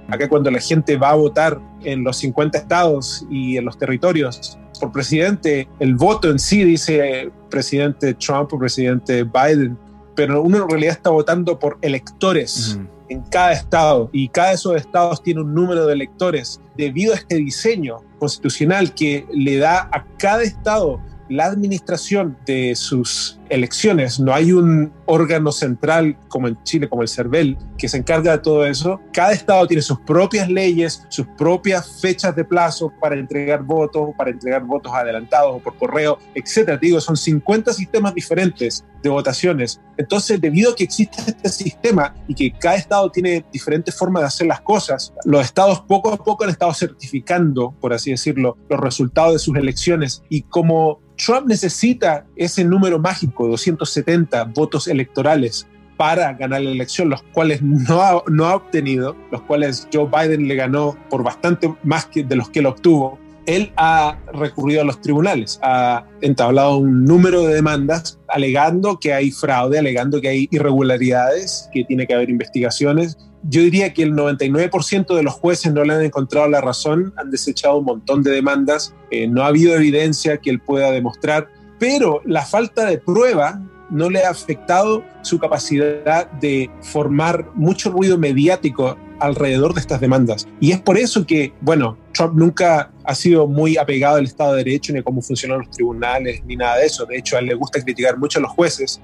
Acá 0.09 0.29
cuando 0.29 0.51
la 0.51 0.61
gente 0.61 0.97
va 0.97 1.11
a 1.11 1.15
votar 1.17 1.61
en 1.83 2.05
los 2.05 2.17
50 2.19 2.59
estados 2.59 3.27
y 3.31 3.57
en 3.57 3.65
los 3.65 3.77
territorios 3.77 4.59
por 4.81 4.93
presidente, 4.93 5.69
el 5.81 5.95
voto 5.97 6.31
en 6.31 6.39
sí 6.39 6.63
dice 6.63 7.31
presidente 7.51 8.15
Trump 8.15 8.53
o 8.53 8.59
presidente 8.59 9.25
Biden, 9.25 9.77
pero 10.15 10.43
uno 10.43 10.63
en 10.63 10.71
realidad 10.71 10.93
está 10.93 11.11
votando 11.11 11.59
por 11.59 11.79
electores 11.83 12.79
en 13.09 13.23
cada 13.23 13.53
estado 13.53 14.11
y 14.13 14.29
cada 14.29 14.49
de 14.49 14.55
esos 14.55 14.77
estados 14.77 15.23
tiene 15.23 15.41
un 15.41 15.55
número 15.55 15.87
de 15.87 15.93
electores 15.93 16.61
debido 16.77 17.13
a 17.13 17.17
este 17.17 17.37
diseño 17.37 17.99
constitucional 18.19 18.95
que 18.95 19.27
le 19.33 19.59
da 19.59 19.89
a 19.93 20.05
cada 20.19 20.43
estado 20.43 21.01
la 21.29 21.47
administración 21.47 22.37
de 22.47 22.75
sus 22.77 23.39
elecciones. 23.49 24.21
No 24.21 24.35
hay 24.35 24.53
un 24.53 24.93
órgano 25.07 25.53
central 25.53 26.17
como 26.29 26.49
en 26.49 26.63
Chile, 26.65 26.89
como 26.89 27.03
el 27.03 27.09
CERVEL, 27.09 27.57
que 27.79 27.89
se 27.89 27.99
encarga 27.99 28.33
de 28.33 28.39
todo 28.39 28.67
eso. 28.67 29.01
Cada 29.13 29.33
estado 29.33 29.67
tiene 29.67 29.83
sus 29.83 30.01
propias 30.01 30.49
leyes, 30.49 31.05
sus 31.09 31.27
propias 31.39 32.01
fechas 32.01 32.35
de 32.35 32.45
plazo 32.45 32.93
para 33.01 33.17
entregar 33.17 33.63
votos, 33.63 34.11
para 34.17 34.31
entregar 34.31 34.65
votos 34.65 34.93
adelantados 34.93 35.57
o 35.57 35.59
por 35.59 35.77
correo, 35.77 36.19
etcétera. 36.35 36.77
digo, 36.77 37.01
son 37.01 37.17
50 37.17 37.73
sistemas 37.73 38.15
diferentes 38.15 38.85
de 39.03 39.09
votaciones. 39.11 39.81
Entonces, 39.97 40.41
debido 40.41 40.73
a 40.73 40.77
que 40.77 40.85
existe 40.85 41.23
este 41.27 41.49
sistema 41.49 42.15
y 42.27 42.35
que 42.35 42.53
cada 42.53 42.77
estado 42.77 43.11
tiene 43.11 43.45
diferentes 43.53 43.95
formas 43.95 44.23
de 44.23 44.27
hacer 44.27 44.47
las 44.47 44.61
cosas, 44.61 45.13
los 45.25 45.45
estados 45.45 45.81
poco 45.83 46.13
a 46.13 46.17
poco 46.17 46.45
han 46.45 46.51
estado 46.51 46.75
certificando, 46.75 47.75
por 47.81 47.93
así 47.93 48.11
decirlo, 48.11 48.57
los 48.69 48.81
resultados 48.81 49.35
de 49.35 49.39
sus 49.39 49.57
elecciones 49.57 50.23
y 50.29 50.43
como 50.43 51.01
Trump 51.17 51.47
necesita 51.47 52.27
ese 52.37 52.65
número 52.65 52.99
mágico, 52.99 53.36
270 53.45 54.45
votos 54.45 54.89
electorales, 54.89 55.67
para 55.97 56.35
ganar 56.35 56.61
la 56.61 56.71
elección, 56.71 57.09
los 57.09 57.23
cuales 57.23 57.63
no 57.63 58.03
ha, 58.03 58.55
obtenido, 58.55 59.17
los 59.31 59.43
cuales 59.43 59.89
Joe 59.93 60.07
Biden 60.07 60.47
le 60.47 60.55
ganó 60.55 60.97
por 61.09 61.23
bastante 61.23 61.75
más 61.83 62.07
que 62.07 62.23
de 62.23 62.37
los 62.37 62.51
que 62.51 62.61
él 62.61 62.67
obtuvo. 62.67 63.19
Él 63.47 63.73
ha 63.77 64.19
recurrido 64.33 64.83
a 64.83 64.85
los 64.85 65.01
tribunales, 65.01 65.59
ha 65.63 66.05
entablado 66.21 66.79
un 66.79 67.05
número 67.05 67.47
de 67.47 67.55
demandas 67.55 68.19
alegando 68.29 68.99
que 68.99 69.15
hay 69.15 69.31
fraude, 69.31 69.79
alegando 69.79 70.21
que 70.21 70.29
hay 70.29 70.49
irregularidades, 70.51 71.69
que 71.73 71.85
tiene 71.85 72.07
que 72.07 72.15
haber 72.15 72.29
investigaciones 72.29 73.17
yo 73.49 73.61
diría 73.61 73.93
que 73.93 74.03
el 74.03 74.13
99% 74.15 75.15
de 75.15 75.23
los 75.23 75.35
jueces 75.35 75.73
no 75.73 75.85
le 75.85 75.95
han 75.95 76.03
encontrado 76.03 76.49
la 76.49 76.61
razón, 76.61 77.13
han 77.17 77.31
desechado 77.31 77.79
un 77.79 77.85
montón 77.85 78.23
de 78.23 78.33
demandas, 78.33 78.95
eh, 79.11 79.29
no 79.29 79.43
ha 79.43 79.49
habido 79.49 79.75
evidencia 79.77 80.39
que 80.39 80.51
él 80.51 80.61
pueda 80.61 80.91
demostrar, 80.91 81.49
pero 81.79 82.21
la 82.25 82.45
falta 82.45 82.87
de 82.87 82.99
prueba 82.99 83.61
no 83.91 84.11
le 84.11 84.25
ha 84.25 84.31
afectado 84.31 85.05
su 85.23 85.39
capacidad 85.39 86.31
de 86.33 86.71
formar 86.83 87.51
mucho 87.55 87.91
ruido 87.91 88.19
mediático 88.19 88.97
alrededor 89.21 89.75
de 89.75 89.81
estas 89.81 90.01
demandas. 90.01 90.47
Y 90.61 90.73
es 90.73 90.81
por 90.81 90.99
eso 90.99 91.27
que, 91.27 91.53
bueno, 91.61 91.97
Trump 92.13 92.35
nunca 92.35 92.91
ha 93.05 93.15
sido 93.15 93.47
muy 93.47 93.77
apegado 93.77 94.17
al 94.17 94.25
Estado 94.25 94.53
de 94.53 94.65
Derecho, 94.65 94.93
ni 94.93 94.99
a 94.99 95.03
cómo 95.03 95.23
funcionan 95.23 95.59
los 95.59 95.71
tribunales, 95.71 96.43
ni 96.45 96.57
nada 96.57 96.77
de 96.77 96.87
eso. 96.87 97.07
De 97.07 97.17
hecho, 97.17 97.37
a 97.37 97.41
él 97.41 97.47
le 97.47 97.55
gusta 97.55 97.83
criticar 97.83 98.19
mucho 98.19 98.39
a 98.39 98.43
los 98.43 98.51
jueces. 98.51 99.01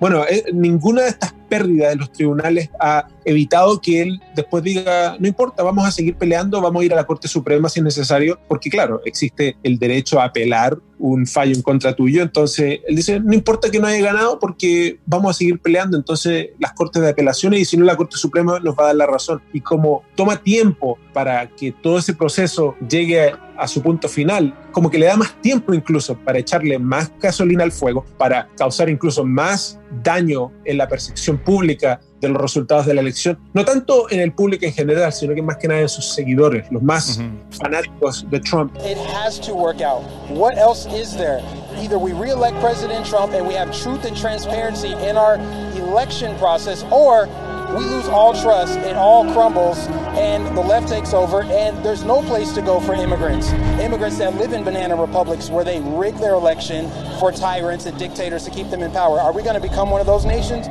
Bueno, 0.00 0.24
eh, 0.28 0.44
ninguna 0.52 1.02
de 1.02 1.10
estas 1.10 1.32
pérdida 1.52 1.90
de 1.90 1.96
los 1.96 2.10
tribunales 2.10 2.70
ha 2.80 3.06
evitado 3.26 3.78
que 3.78 4.00
él 4.00 4.22
después 4.34 4.64
diga, 4.64 5.16
no 5.20 5.28
importa, 5.28 5.62
vamos 5.62 5.86
a 5.86 5.90
seguir 5.90 6.16
peleando, 6.16 6.62
vamos 6.62 6.80
a 6.80 6.84
ir 6.86 6.94
a 6.94 6.96
la 6.96 7.04
Corte 7.04 7.28
Suprema 7.28 7.68
si 7.68 7.80
es 7.80 7.84
necesario, 7.84 8.40
porque 8.48 8.70
claro, 8.70 9.02
existe 9.04 9.54
el 9.62 9.78
derecho 9.78 10.18
a 10.18 10.24
apelar 10.24 10.78
un 11.02 11.26
fallo 11.26 11.52
en 11.52 11.62
contra 11.62 11.96
tuyo, 11.96 12.22
entonces 12.22 12.80
él 12.86 12.94
dice, 12.94 13.18
no 13.18 13.34
importa 13.34 13.70
que 13.70 13.80
no 13.80 13.88
haya 13.88 14.00
ganado 14.00 14.38
porque 14.38 15.00
vamos 15.04 15.30
a 15.30 15.38
seguir 15.38 15.58
peleando, 15.58 15.96
entonces 15.96 16.50
las 16.60 16.72
Cortes 16.74 17.02
de 17.02 17.10
Apelaciones 17.10 17.60
y 17.60 17.64
si 17.64 17.76
no 17.76 17.84
la 17.84 17.96
Corte 17.96 18.16
Suprema 18.16 18.60
nos 18.60 18.76
va 18.76 18.84
a 18.84 18.86
dar 18.86 18.96
la 18.96 19.06
razón. 19.06 19.42
Y 19.52 19.60
como 19.60 20.04
toma 20.14 20.40
tiempo 20.40 20.98
para 21.12 21.48
que 21.48 21.72
todo 21.72 21.98
ese 21.98 22.14
proceso 22.14 22.76
llegue 22.88 23.32
a 23.56 23.66
su 23.66 23.82
punto 23.82 24.08
final, 24.08 24.56
como 24.70 24.90
que 24.90 24.98
le 24.98 25.06
da 25.06 25.16
más 25.16 25.40
tiempo 25.42 25.74
incluso 25.74 26.16
para 26.16 26.38
echarle 26.38 26.78
más 26.78 27.10
gasolina 27.20 27.64
al 27.64 27.72
fuego, 27.72 28.04
para 28.16 28.48
causar 28.56 28.88
incluso 28.88 29.24
más 29.24 29.80
daño 30.04 30.52
en 30.64 30.78
la 30.78 30.88
percepción 30.88 31.36
pública 31.36 32.00
de 32.22 32.28
los 32.28 32.40
resultados 32.40 32.86
de 32.86 32.94
la 32.94 33.00
elección, 33.00 33.38
no 33.52 33.64
tanto 33.64 34.10
en 34.10 34.20
el 34.20 34.32
público 34.32 34.64
en 34.64 34.72
general, 34.72 35.12
sino 35.12 35.34
que 35.34 35.42
más 35.42 35.56
que 35.56 35.68
nada 35.68 35.80
en 35.80 35.88
sus 35.88 36.14
seguidores, 36.14 36.70
los 36.70 36.82
más 36.82 37.18
fanáticos 37.50 38.24
de 38.30 38.40
Trump. 38.40 38.74
It 38.76 38.96
has 38.96 39.38
to 39.40 39.54
work 39.54 39.80
out. 39.80 40.02
What 40.30 40.56
else 40.56 40.86
is 40.86 41.14
there? 41.16 41.42
Either 41.76 41.98
we 41.98 42.12
re-elect 42.12 42.58
President 42.60 43.04
Trump 43.04 43.32
and 43.34 43.46
we 43.46 43.54
have 43.54 43.76
truth 43.76 44.04
and 44.04 44.16
transparency 44.16 44.92
in 44.92 45.16
our 45.16 45.34
election 45.76 46.38
process, 46.38 46.84
or 46.92 47.28
we 47.76 47.84
lose 47.84 48.06
all 48.06 48.34
trust, 48.34 48.78
it 48.78 48.96
all 48.96 49.24
crumbles, 49.32 49.78
and 50.14 50.46
the 50.56 50.60
left 50.60 50.88
takes 50.88 51.12
over, 51.12 51.42
and 51.42 51.84
there's 51.84 52.04
no 52.04 52.22
place 52.22 52.52
to 52.52 52.62
go 52.62 52.78
for 52.78 52.94
immigrants. 52.94 53.50
Immigrants 53.80 54.18
that 54.18 54.36
live 54.36 54.52
in 54.52 54.62
banana 54.62 54.94
republics 54.94 55.50
where 55.50 55.64
they 55.64 55.80
rig 55.80 56.14
their 56.18 56.34
election 56.34 56.88
for 57.18 57.32
tyrants 57.32 57.86
and 57.86 57.98
dictators 57.98 58.44
to 58.44 58.50
keep 58.50 58.70
them 58.70 58.82
in 58.82 58.92
power. 58.92 59.18
Are 59.18 59.32
we 59.32 59.42
going 59.42 59.60
to 59.60 59.68
become 59.68 59.90
one 59.90 60.00
of 60.00 60.06
those 60.06 60.24
nations? 60.24 60.68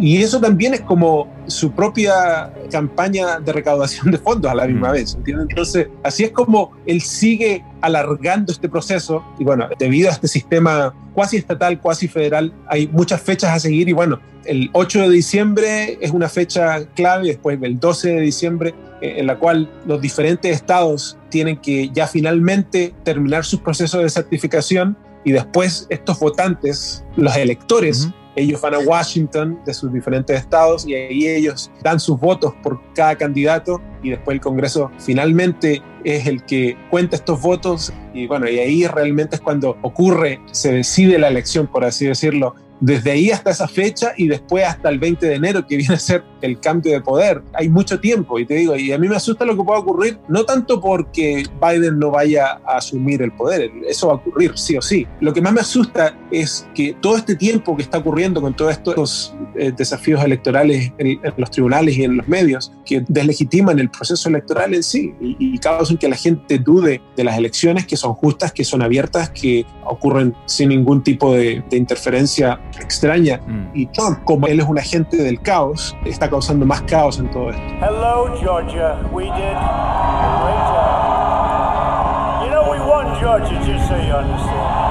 Y 0.00 0.22
eso 0.22 0.40
también 0.40 0.74
es 0.74 0.80
como 0.82 1.28
su 1.46 1.72
propia 1.72 2.52
campaña 2.70 3.40
de 3.40 3.52
recaudación 3.52 4.10
de 4.10 4.18
fondos 4.18 4.50
a 4.50 4.54
la 4.54 4.66
misma 4.66 4.92
vez, 4.92 5.14
¿entiendes? 5.14 5.46
Entonces, 5.50 5.88
así 6.04 6.24
es 6.24 6.30
como 6.30 6.72
él 6.86 7.00
sigue 7.00 7.64
alargando 7.80 8.52
este 8.52 8.68
proceso. 8.68 9.24
Y 9.38 9.44
bueno, 9.44 9.68
debido 9.78 10.08
a 10.08 10.12
este 10.12 10.28
sistema 10.28 10.94
cuasi 11.14 11.38
estatal, 11.38 11.80
cuasi 11.80 12.06
federal, 12.06 12.52
hay 12.68 12.86
muchas 12.88 13.20
fechas 13.20 13.50
a 13.50 13.58
seguir. 13.58 13.88
Y 13.88 13.92
bueno, 13.92 14.20
el 14.44 14.70
8 14.72 15.02
de 15.02 15.10
diciembre 15.10 15.98
es 16.00 16.12
una 16.12 16.28
fecha 16.28 16.84
clave, 16.94 17.28
después 17.28 17.58
el 17.60 17.80
12 17.80 18.08
de 18.14 18.20
diciembre, 18.20 18.74
eh, 19.00 19.14
en 19.18 19.26
la 19.26 19.38
cual 19.38 19.68
los 19.84 20.00
diferentes 20.00 20.54
estados 20.54 21.18
tienen 21.28 21.56
que 21.56 21.90
ya 21.90 22.06
finalmente 22.06 22.94
terminar 23.04 23.44
sus 23.44 23.60
procesos 23.60 24.02
de 24.02 24.10
certificación. 24.10 24.96
Y 25.24 25.32
después 25.32 25.86
estos 25.90 26.20
votantes, 26.20 27.04
los 27.16 27.36
electores, 27.36 28.08
ellos 28.38 28.60
van 28.60 28.74
a 28.74 28.78
Washington 28.78 29.58
de 29.64 29.74
sus 29.74 29.92
diferentes 29.92 30.38
estados 30.38 30.86
y 30.86 30.94
ahí 30.94 31.26
ellos 31.26 31.70
dan 31.82 31.98
sus 31.98 32.18
votos 32.18 32.54
por 32.62 32.80
cada 32.94 33.16
candidato 33.16 33.80
y 34.02 34.10
después 34.10 34.36
el 34.36 34.40
Congreso 34.40 34.90
finalmente 34.98 35.82
es 36.04 36.26
el 36.26 36.44
que 36.44 36.76
cuenta 36.90 37.16
estos 37.16 37.40
votos 37.40 37.92
y 38.14 38.26
bueno, 38.26 38.48
y 38.48 38.58
ahí 38.58 38.86
realmente 38.86 39.36
es 39.36 39.42
cuando 39.42 39.76
ocurre, 39.82 40.40
se 40.52 40.72
decide 40.72 41.18
la 41.18 41.28
elección, 41.28 41.66
por 41.66 41.84
así 41.84 42.06
decirlo, 42.06 42.54
desde 42.80 43.10
ahí 43.10 43.30
hasta 43.30 43.50
esa 43.50 43.68
fecha 43.68 44.12
y 44.16 44.28
después 44.28 44.64
hasta 44.64 44.88
el 44.88 44.98
20 44.98 45.26
de 45.26 45.34
enero, 45.34 45.66
que 45.66 45.76
viene 45.76 45.94
a 45.94 45.98
ser 45.98 46.24
el 46.40 46.60
cambio 46.60 46.92
de 46.92 47.00
poder. 47.00 47.42
Hay 47.54 47.68
mucho 47.68 47.98
tiempo 48.00 48.38
y 48.38 48.46
te 48.46 48.54
digo, 48.54 48.76
y 48.76 48.92
a 48.92 48.98
mí 48.98 49.08
me 49.08 49.16
asusta 49.16 49.44
lo 49.44 49.56
que 49.56 49.64
pueda 49.64 49.80
ocurrir, 49.80 50.18
no 50.28 50.44
tanto 50.44 50.80
porque 50.80 51.44
Biden 51.60 51.98
no 51.98 52.10
vaya 52.10 52.60
a 52.66 52.76
asumir 52.76 53.22
el 53.22 53.32
poder, 53.32 53.70
eso 53.86 54.08
va 54.08 54.14
a 54.14 54.16
ocurrir 54.16 54.52
sí 54.56 54.76
o 54.76 54.82
sí. 54.82 55.06
Lo 55.20 55.32
que 55.32 55.40
más 55.40 55.52
me 55.52 55.60
asusta 55.60 56.16
es 56.30 56.66
que 56.74 56.94
todo 57.00 57.16
este 57.16 57.34
tiempo 57.34 57.76
que 57.76 57.82
está 57.82 57.98
ocurriendo 57.98 58.40
con 58.40 58.54
todos 58.54 58.72
estos 58.72 59.34
eh, 59.56 59.72
desafíos 59.76 60.22
electorales 60.22 60.92
en, 60.98 61.20
los 61.36 61.50
tribunales 61.50 61.96
y 61.96 62.04
en 62.04 62.16
los 62.16 62.28
medios, 62.28 62.72
que 62.84 63.04
deslegitiman 63.08 63.78
el 63.78 63.90
proceso 63.90 64.28
electoral 64.28 64.74
en 64.74 64.82
sí 64.82 65.14
y, 65.20 65.58
causan 65.58 65.96
que 65.96 66.08
la 66.08 66.14
gente 66.14 66.58
dude 66.58 67.02
de 67.16 67.24
las 67.24 67.36
elecciones 67.36 67.84
que 67.84 67.96
son 67.96 68.14
justas, 68.14 68.52
que 68.52 68.62
son 68.62 68.80
abiertas, 68.80 69.30
que 69.30 69.66
ocurren 69.84 70.34
sin 70.46 70.68
ningún 70.68 71.02
tipo 71.02 71.34
de 71.34 71.64
interferencia 71.72 72.60
extraña. 72.80 73.40
Mm. 73.46 73.70
Y 73.74 73.86
Trump, 73.86 74.24
como 74.24 74.46
él 74.46 74.60
es 74.60 74.66
un 74.66 74.78
agente 74.78 75.16
del 75.16 75.40
caos, 75.40 75.96
está 76.04 76.28
causando 76.28 76.66
más 76.66 76.82
caos 76.82 77.18
en 77.18 77.30
todo 77.30 77.50
esto. 77.50 77.62
Hello, 77.80 78.34
Georgia. 78.40 78.98
We 79.12 79.24
did 79.24 79.32
a 79.32 80.38
great 80.42 80.64
job. 80.72 82.44
You 82.44 82.50
know, 82.50 82.70
we 82.70 82.78
won 82.78 83.18
Georgia, 83.20 83.58
just 83.64 83.88
so 83.88 83.96
you 83.96 84.14
understand. 84.14 84.88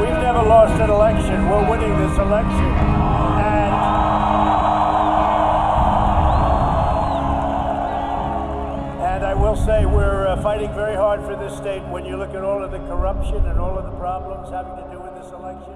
We've 0.00 0.20
never 0.22 0.42
lost 0.42 0.80
an 0.80 0.90
election. 0.90 1.48
We're 1.48 1.68
winning 1.70 1.96
this 1.98 2.18
election. 2.18 3.03
Say 9.56 9.86
we're 9.86 10.26
uh, 10.26 10.40
fighting 10.42 10.72
very 10.74 10.96
hard 10.96 11.20
for 11.22 11.36
this 11.36 11.56
state 11.56 11.82
when 11.90 12.04
you 12.04 12.16
look 12.16 12.34
at 12.34 12.42
all 12.42 12.62
of 12.62 12.70
the 12.70 12.78
corruption 12.88 13.46
and 13.46 13.58
all 13.58 13.78
of 13.78 13.84
the 13.84 13.96
problems 13.98 14.50
having 14.50 14.74
to 14.76 14.84
do 14.90 14.98
with 15.00 15.14
this 15.14 15.32
election. 15.32 15.74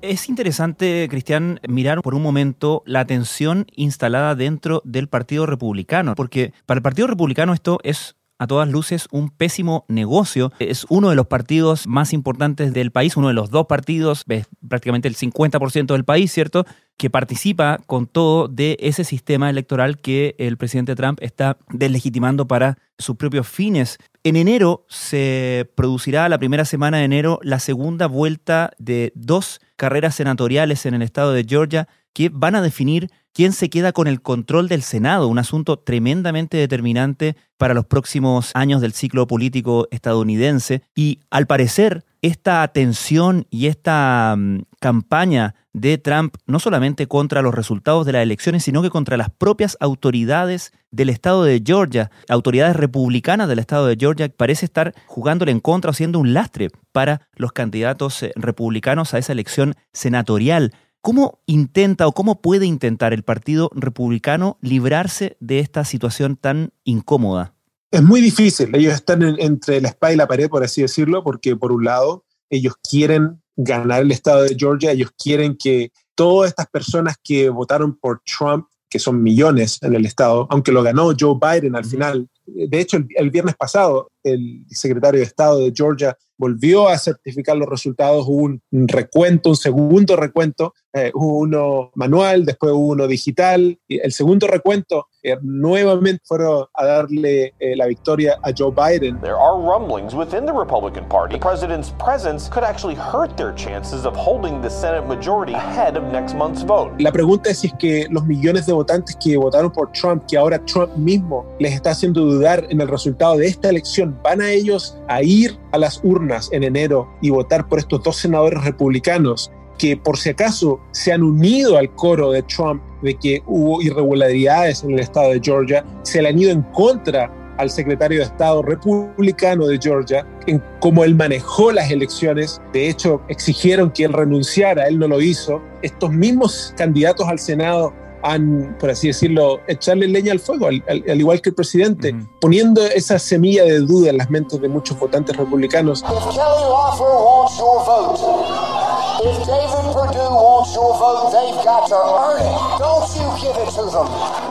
Es 0.00 0.28
interesante, 0.28 1.08
Cristian, 1.10 1.58
mirar 1.68 2.02
por 2.02 2.14
un 2.14 2.22
momento 2.22 2.82
la 2.86 3.04
tensión 3.04 3.66
instalada 3.74 4.36
dentro 4.36 4.80
del 4.84 5.08
Partido 5.08 5.44
Republicano, 5.44 6.14
porque 6.14 6.52
para 6.66 6.78
el 6.78 6.82
Partido 6.82 7.08
Republicano 7.08 7.52
esto 7.52 7.80
es 7.82 8.14
a 8.38 8.46
todas 8.46 8.68
luces 8.68 9.08
un 9.10 9.30
pésimo 9.30 9.84
negocio. 9.88 10.52
Es 10.58 10.86
uno 10.88 11.10
de 11.10 11.16
los 11.16 11.26
partidos 11.26 11.86
más 11.86 12.12
importantes 12.12 12.72
del 12.72 12.92
país, 12.92 13.16
uno 13.16 13.28
de 13.28 13.34
los 13.34 13.50
dos 13.50 13.66
partidos, 13.66 14.24
prácticamente 14.68 15.08
el 15.08 15.16
50% 15.16 15.86
del 15.86 16.04
país, 16.04 16.32
¿cierto? 16.32 16.64
Que 16.96 17.10
participa 17.10 17.78
con 17.86 18.06
todo 18.06 18.48
de 18.48 18.76
ese 18.80 19.04
sistema 19.04 19.50
electoral 19.50 19.98
que 19.98 20.34
el 20.38 20.56
presidente 20.56 20.94
Trump 20.94 21.18
está 21.20 21.58
deslegitimando 21.70 22.46
para 22.46 22.78
sus 22.98 23.16
propios 23.16 23.48
fines. 23.48 23.98
En 24.24 24.36
enero 24.36 24.84
se 24.88 25.70
producirá, 25.74 26.28
la 26.28 26.38
primera 26.38 26.64
semana 26.64 26.98
de 26.98 27.04
enero, 27.04 27.38
la 27.42 27.60
segunda 27.60 28.06
vuelta 28.06 28.72
de 28.78 29.12
dos 29.14 29.60
carreras 29.76 30.16
senatoriales 30.16 30.86
en 30.86 30.94
el 30.94 31.02
estado 31.02 31.32
de 31.32 31.44
Georgia 31.48 31.88
que 32.12 32.30
van 32.32 32.54
a 32.54 32.62
definir 32.62 33.10
quién 33.32 33.52
se 33.52 33.70
queda 33.70 33.92
con 33.92 34.08
el 34.08 34.20
control 34.20 34.68
del 34.68 34.82
Senado, 34.82 35.28
un 35.28 35.38
asunto 35.38 35.78
tremendamente 35.78 36.56
determinante 36.56 37.36
para 37.56 37.74
los 37.74 37.86
próximos 37.86 38.50
años 38.54 38.80
del 38.80 38.92
ciclo 38.92 39.26
político 39.26 39.86
estadounidense. 39.90 40.82
Y 40.94 41.20
al 41.30 41.46
parecer, 41.46 42.04
esta 42.22 42.66
tensión 42.68 43.46
y 43.50 43.66
esta 43.66 44.34
mm, 44.36 44.62
campaña 44.80 45.54
de 45.72 45.98
Trump, 45.98 46.34
no 46.46 46.58
solamente 46.58 47.06
contra 47.06 47.42
los 47.42 47.54
resultados 47.54 48.04
de 48.06 48.12
las 48.12 48.22
elecciones, 48.22 48.64
sino 48.64 48.82
que 48.82 48.90
contra 48.90 49.16
las 49.16 49.30
propias 49.30 49.76
autoridades 49.80 50.72
del 50.90 51.10
estado 51.10 51.44
de 51.44 51.62
Georgia, 51.64 52.10
autoridades 52.28 52.74
republicanas 52.74 53.48
del 53.48 53.60
estado 53.60 53.86
de 53.86 53.96
Georgia, 53.98 54.28
parece 54.28 54.64
estar 54.64 54.94
jugándole 55.06 55.52
en 55.52 55.60
contra 55.60 55.90
o 55.90 55.94
siendo 55.94 56.18
un 56.18 56.34
lastre 56.34 56.70
para 56.90 57.28
los 57.36 57.52
candidatos 57.52 58.22
eh, 58.22 58.32
republicanos 58.34 59.14
a 59.14 59.18
esa 59.18 59.32
elección 59.32 59.74
senatorial. 59.92 60.72
¿Cómo 61.00 61.40
intenta 61.46 62.06
o 62.06 62.12
cómo 62.12 62.40
puede 62.40 62.66
intentar 62.66 63.12
el 63.12 63.22
Partido 63.22 63.70
Republicano 63.74 64.58
librarse 64.60 65.36
de 65.40 65.60
esta 65.60 65.84
situación 65.84 66.36
tan 66.36 66.72
incómoda? 66.84 67.54
Es 67.90 68.02
muy 68.02 68.20
difícil. 68.20 68.74
Ellos 68.74 68.94
están 68.94 69.22
entre 69.38 69.80
la 69.80 69.88
espada 69.88 70.12
y 70.12 70.16
la 70.16 70.26
pared, 70.26 70.48
por 70.48 70.62
así 70.62 70.82
decirlo, 70.82 71.22
porque 71.22 71.56
por 71.56 71.72
un 71.72 71.84
lado, 71.84 72.24
ellos 72.50 72.74
quieren 72.82 73.40
ganar 73.56 74.02
el 74.02 74.12
estado 74.12 74.42
de 74.42 74.56
Georgia, 74.58 74.92
ellos 74.92 75.10
quieren 75.16 75.56
que 75.56 75.92
todas 76.14 76.50
estas 76.50 76.66
personas 76.66 77.16
que 77.22 77.48
votaron 77.48 77.96
por 77.96 78.20
Trump, 78.24 78.66
que 78.90 78.98
son 78.98 79.22
millones 79.22 79.78
en 79.82 79.94
el 79.94 80.04
estado, 80.04 80.46
aunque 80.50 80.72
lo 80.72 80.82
ganó 80.82 81.12
Joe 81.18 81.38
Biden 81.40 81.76
al 81.76 81.84
final, 81.84 82.28
de 82.54 82.80
hecho 82.80 82.98
el, 83.16 83.30
viernes 83.30 83.54
pasado 83.56 84.10
el 84.22 84.64
secretario 84.68 85.20
de 85.20 85.26
Estado 85.26 85.60
de 85.60 85.72
Georgia 85.74 86.16
volvió 86.36 86.88
a 86.88 86.98
certificar 86.98 87.56
los 87.56 87.68
resultados, 87.68 88.24
hubo 88.28 88.44
un 88.44 88.62
recuento, 88.70 89.50
un 89.50 89.56
segundo 89.56 90.16
recuento, 90.16 90.72
eh, 90.92 91.10
hubo 91.14 91.38
uno 91.38 91.90
manual, 91.94 92.44
después 92.44 92.72
hubo 92.72 92.88
uno 92.88 93.08
digital, 93.08 93.78
y 93.88 93.98
el 93.98 94.12
segundo 94.12 94.46
recuento 94.46 95.08
eh, 95.32 95.38
nuevamente 95.42 96.22
fueron 96.24 96.66
a 96.74 96.84
darle 96.84 97.54
eh, 97.58 97.76
la 97.76 97.86
victoria 97.86 98.38
a 98.42 98.52
Joe 98.56 98.72
Biden. 98.72 99.20
There 99.20 99.36
are 99.36 99.56
rumblings 99.56 100.14
within 100.14 100.46
the 100.46 100.52
Republican 100.52 101.08
Party. 101.08 101.34
The 101.34 101.40
president's 101.40 101.90
presence 101.98 102.48
could 102.48 102.64
actually 102.64 102.96
hurt 102.96 103.36
their 103.36 103.54
chances 103.54 104.04
of 104.04 104.14
holding 104.16 104.60
the 104.60 104.70
Senate 104.70 105.06
majority 105.06 105.54
ahead 105.54 105.96
of 105.96 106.04
next 106.12 106.34
month's 106.34 106.64
vote. 106.64 106.92
La 106.98 107.12
pregunta 107.12 107.50
es 107.50 107.58
si 107.58 107.68
es 107.68 107.74
que 107.78 108.06
los 108.10 108.24
millones 108.26 108.66
de 108.66 108.72
votantes 108.72 109.16
que 109.16 109.36
votaron 109.36 109.70
por 109.70 109.92
Trump, 109.92 110.24
que 110.26 110.36
ahora 110.36 110.58
Trump 110.64 110.94
mismo 110.96 111.44
les 111.58 111.74
está 111.74 111.90
haciendo 111.90 112.22
dudar 112.22 112.66
en 112.70 112.80
el 112.80 112.88
resultado 112.88 113.36
de 113.36 113.46
esta 113.46 113.68
elección, 113.68 114.18
van 114.22 114.40
a 114.40 114.50
ellos 114.50 114.98
a 115.08 115.22
ir 115.22 115.58
a 115.72 115.78
las 115.78 116.00
urnas 116.02 116.48
en 116.52 116.64
enero 116.64 117.08
y 117.20 117.30
votar 117.30 117.68
por 117.68 117.78
estos 117.78 118.02
dos 118.02 118.16
senadores 118.16 118.62
republicanos 118.64 119.50
que 119.78 119.96
por 119.96 120.18
si 120.18 120.30
acaso 120.30 120.80
se 120.90 121.12
han 121.12 121.22
unido 121.22 121.78
al 121.78 121.94
coro 121.94 122.32
de 122.32 122.42
Trump 122.42 122.82
de 123.02 123.14
que 123.14 123.42
hubo 123.46 123.82
irregularidades 123.82 124.82
en 124.84 124.92
el 124.92 125.00
estado 125.00 125.30
de 125.30 125.40
Georgia, 125.42 125.84
se 126.02 126.22
le 126.22 126.28
han 126.28 126.38
ido 126.38 126.50
en 126.50 126.62
contra 126.62 127.32
al 127.58 127.70
secretario 127.70 128.20
de 128.20 128.24
Estado 128.24 128.62
republicano 128.62 129.66
de 129.66 129.78
Georgia 129.82 130.26
en 130.46 130.62
cómo 130.80 131.04
él 131.04 131.14
manejó 131.14 131.72
las 131.72 131.90
elecciones. 131.90 132.60
De 132.72 132.88
hecho, 132.88 133.20
exigieron 133.28 133.90
que 133.90 134.04
él 134.04 134.12
renunciara, 134.12 134.86
él 134.86 134.98
no 134.98 135.08
lo 135.08 135.20
hizo. 135.20 135.60
Estos 135.82 136.12
mismos 136.12 136.72
candidatos 136.76 137.26
al 137.28 137.38
Senado 137.38 137.92
han, 138.22 138.76
por 138.78 138.90
así 138.90 139.08
decirlo, 139.08 139.60
echarle 139.66 140.08
leña 140.08 140.32
al 140.32 140.40
fuego, 140.40 140.66
al, 140.66 141.20
igual 141.20 141.40
que 141.40 141.50
el 141.50 141.54
presidente, 141.54 142.14
poniendo 142.40 142.84
esa 142.86 143.18
semilla 143.18 143.64
de 143.64 143.80
duda 143.80 144.10
en 144.10 144.18
las 144.18 144.30
mentes 144.30 144.60
de 144.60 144.68
muchos 144.68 144.98
votantes 144.98 145.36
republicanos. 145.36 146.04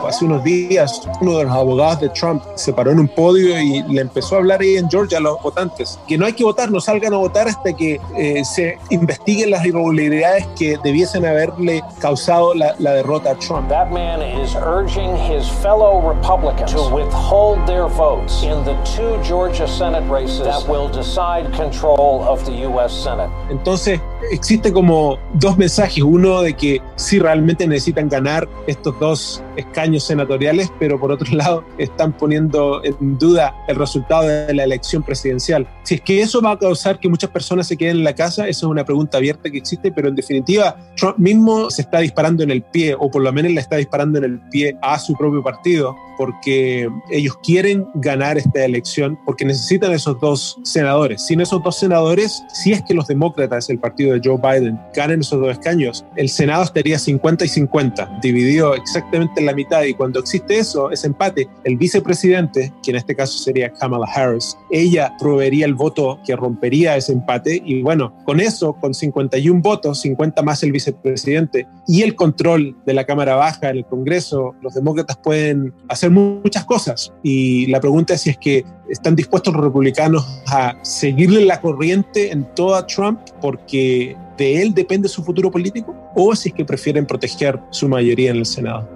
Hace 0.06 0.24
unos 0.26 0.44
días, 0.44 1.08
uno 1.22 1.38
de 1.38 1.44
los 1.44 1.52
abogados 1.52 2.00
de 2.00 2.08
Trump 2.10 2.42
se 2.54 2.72
paró 2.74 2.90
en 2.90 2.98
un 2.98 3.08
podio 3.08 3.58
y 3.58 3.82
le 3.84 4.02
empezó 4.02 4.34
a 4.34 4.38
hablar 4.38 4.60
ahí 4.60 4.76
en 4.76 4.90
Georgia 4.90 5.18
a 5.18 5.20
los 5.22 5.40
votantes 5.42 5.98
que 6.06 6.18
no 6.18 6.26
hay 6.26 6.34
que 6.34 6.44
votar, 6.44 6.70
no 6.70 6.80
salgan 6.80 7.14
a 7.14 7.16
votar 7.16 7.48
hasta 7.48 7.72
que 7.72 7.98
eh, 8.14 8.44
se 8.44 8.78
investiguen 8.90 9.52
las 9.52 9.64
irregularidades 9.64 10.46
que 10.58 10.76
debiesen 10.84 11.24
haberle 11.24 11.82
causado 11.98 12.52
la, 12.54 12.74
la 12.78 12.92
derrota 12.92 13.30
a 13.30 13.38
Trump. 13.38 13.70
That 13.70 13.90
man 13.90 14.20
is 14.20 14.54
urging 14.54 15.16
his 15.16 15.48
fellow 15.62 16.06
Republicans 16.06 16.72
to 16.72 16.94
withhold 16.94 17.66
their 17.66 17.86
votes 17.86 18.42
in 18.42 18.62
the 18.64 18.76
two 18.84 19.18
Georgia 19.22 19.66
Senate 19.66 20.06
races 20.10 20.44
that 20.44 20.68
will 20.68 20.90
decide 20.90 21.50
control 21.54 22.22
of 22.28 22.44
the 22.44 22.52
U.S. 22.68 22.92
Senate. 22.92 23.30
Entonces, 23.50 24.00
existe 24.30 24.57
como 24.72 25.18
dos 25.34 25.56
mensajes. 25.56 26.02
Uno 26.02 26.42
de 26.42 26.54
que 26.54 26.80
sí 26.96 27.18
realmente 27.18 27.66
necesitan 27.66 28.08
ganar 28.08 28.48
estos 28.66 28.98
dos 28.98 29.42
escaños 29.56 30.04
senatoriales, 30.04 30.70
pero 30.78 30.98
por 30.98 31.12
otro 31.12 31.32
lado 31.36 31.64
están 31.78 32.12
poniendo 32.12 32.82
en 32.84 33.18
duda 33.18 33.54
el 33.68 33.76
resultado 33.76 34.26
de 34.26 34.54
la 34.54 34.64
elección 34.64 35.02
presidencial. 35.02 35.66
Si 35.82 35.96
es 35.96 36.00
que 36.00 36.20
eso 36.20 36.42
va 36.42 36.52
a 36.52 36.58
causar 36.58 36.98
que 36.98 37.08
muchas 37.08 37.30
personas 37.30 37.66
se 37.66 37.76
queden 37.76 37.98
en 37.98 38.04
la 38.04 38.14
casa, 38.14 38.48
esa 38.48 38.66
es 38.66 38.70
una 38.70 38.84
pregunta 38.84 39.18
abierta 39.18 39.50
que 39.50 39.58
existe, 39.58 39.92
pero 39.92 40.08
en 40.08 40.14
definitiva 40.14 40.76
Trump 40.96 41.18
mismo 41.18 41.70
se 41.70 41.82
está 41.82 42.00
disparando 42.00 42.42
en 42.42 42.50
el 42.50 42.62
pie, 42.62 42.94
o 42.98 43.10
por 43.10 43.22
lo 43.22 43.32
menos 43.32 43.52
le 43.52 43.60
está 43.60 43.76
disparando 43.76 44.18
en 44.18 44.24
el 44.24 44.40
pie 44.50 44.76
a 44.82 44.98
su 44.98 45.14
propio 45.14 45.42
partido, 45.42 45.94
porque 46.16 46.88
ellos 47.10 47.36
quieren 47.44 47.86
ganar 47.94 48.36
esta 48.36 48.64
elección, 48.64 49.18
porque 49.24 49.44
necesitan 49.44 49.92
esos 49.92 50.18
dos 50.20 50.58
senadores. 50.64 51.24
Sin 51.24 51.40
esos 51.40 51.62
dos 51.62 51.78
senadores, 51.78 52.42
si 52.52 52.72
es 52.72 52.82
que 52.82 52.92
los 52.92 53.06
demócratas, 53.06 53.70
el 53.70 53.78
partido 53.78 54.14
de 54.14 54.20
Joe 54.22 54.38
Biden, 54.50 54.78
ganen 54.94 55.20
esos 55.20 55.40
dos 55.40 55.52
escaños, 55.52 56.04
el 56.16 56.28
Senado 56.28 56.64
estaría 56.64 56.98
50 56.98 57.44
y 57.44 57.48
50, 57.48 58.18
dividido 58.22 58.74
exactamente 58.74 59.40
en 59.40 59.46
la 59.46 59.54
mitad. 59.54 59.82
Y 59.82 59.94
cuando 59.94 60.20
existe 60.20 60.58
eso, 60.58 60.90
ese 60.90 61.08
empate, 61.08 61.48
el 61.64 61.76
vicepresidente, 61.76 62.72
que 62.82 62.90
en 62.90 62.96
este 62.96 63.14
caso 63.14 63.38
sería 63.38 63.72
Kamala 63.72 64.06
Harris, 64.14 64.56
ella 64.70 65.12
proveería 65.18 65.66
el 65.66 65.74
voto 65.74 66.18
que 66.24 66.36
rompería 66.36 66.96
ese 66.96 67.12
empate. 67.12 67.62
Y 67.64 67.82
bueno, 67.82 68.14
con 68.24 68.40
eso, 68.40 68.74
con 68.74 68.94
51 68.94 69.60
votos, 69.60 70.00
50 70.00 70.42
más 70.42 70.62
el 70.62 70.72
vicepresidente 70.72 71.66
y 71.86 72.02
el 72.02 72.14
control 72.14 72.76
de 72.86 72.94
la 72.94 73.04
Cámara 73.04 73.36
Baja 73.36 73.70
en 73.70 73.78
el 73.78 73.86
Congreso, 73.86 74.54
los 74.62 74.74
demócratas 74.74 75.16
pueden 75.18 75.72
hacer 75.88 76.10
muchas 76.10 76.64
cosas. 76.64 77.12
Y 77.22 77.66
la 77.66 77.80
pregunta 77.80 78.14
es 78.14 78.22
si 78.22 78.30
es 78.30 78.38
que 78.38 78.64
están 78.88 79.16
dispuestos 79.16 79.54
los 79.54 79.62
republicanos 79.62 80.42
a 80.46 80.76
seguirle 80.82 81.44
la 81.44 81.60
corriente 81.60 82.32
en 82.32 82.44
toda 82.54 82.86
Trump 82.86 83.20
porque 83.40 84.16
de 84.36 84.62
él 84.62 84.74
depende 84.74 85.08
su 85.08 85.22
futuro 85.22 85.50
político 85.50 85.94
o 86.14 86.34
si 86.34 86.50
es 86.50 86.54
que 86.54 86.64
prefieren 86.64 87.06
proteger 87.06 87.60
su 87.70 87.88
mayoría 87.88 88.30
en 88.30 88.36
el 88.36 88.46
Senado. 88.46 88.88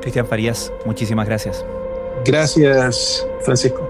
Cristian 0.00 0.26
Farías, 0.26 0.72
muchísimas 0.86 1.26
gracias. 1.26 1.64
Gracias, 2.24 3.26
Francisco. 3.42 3.89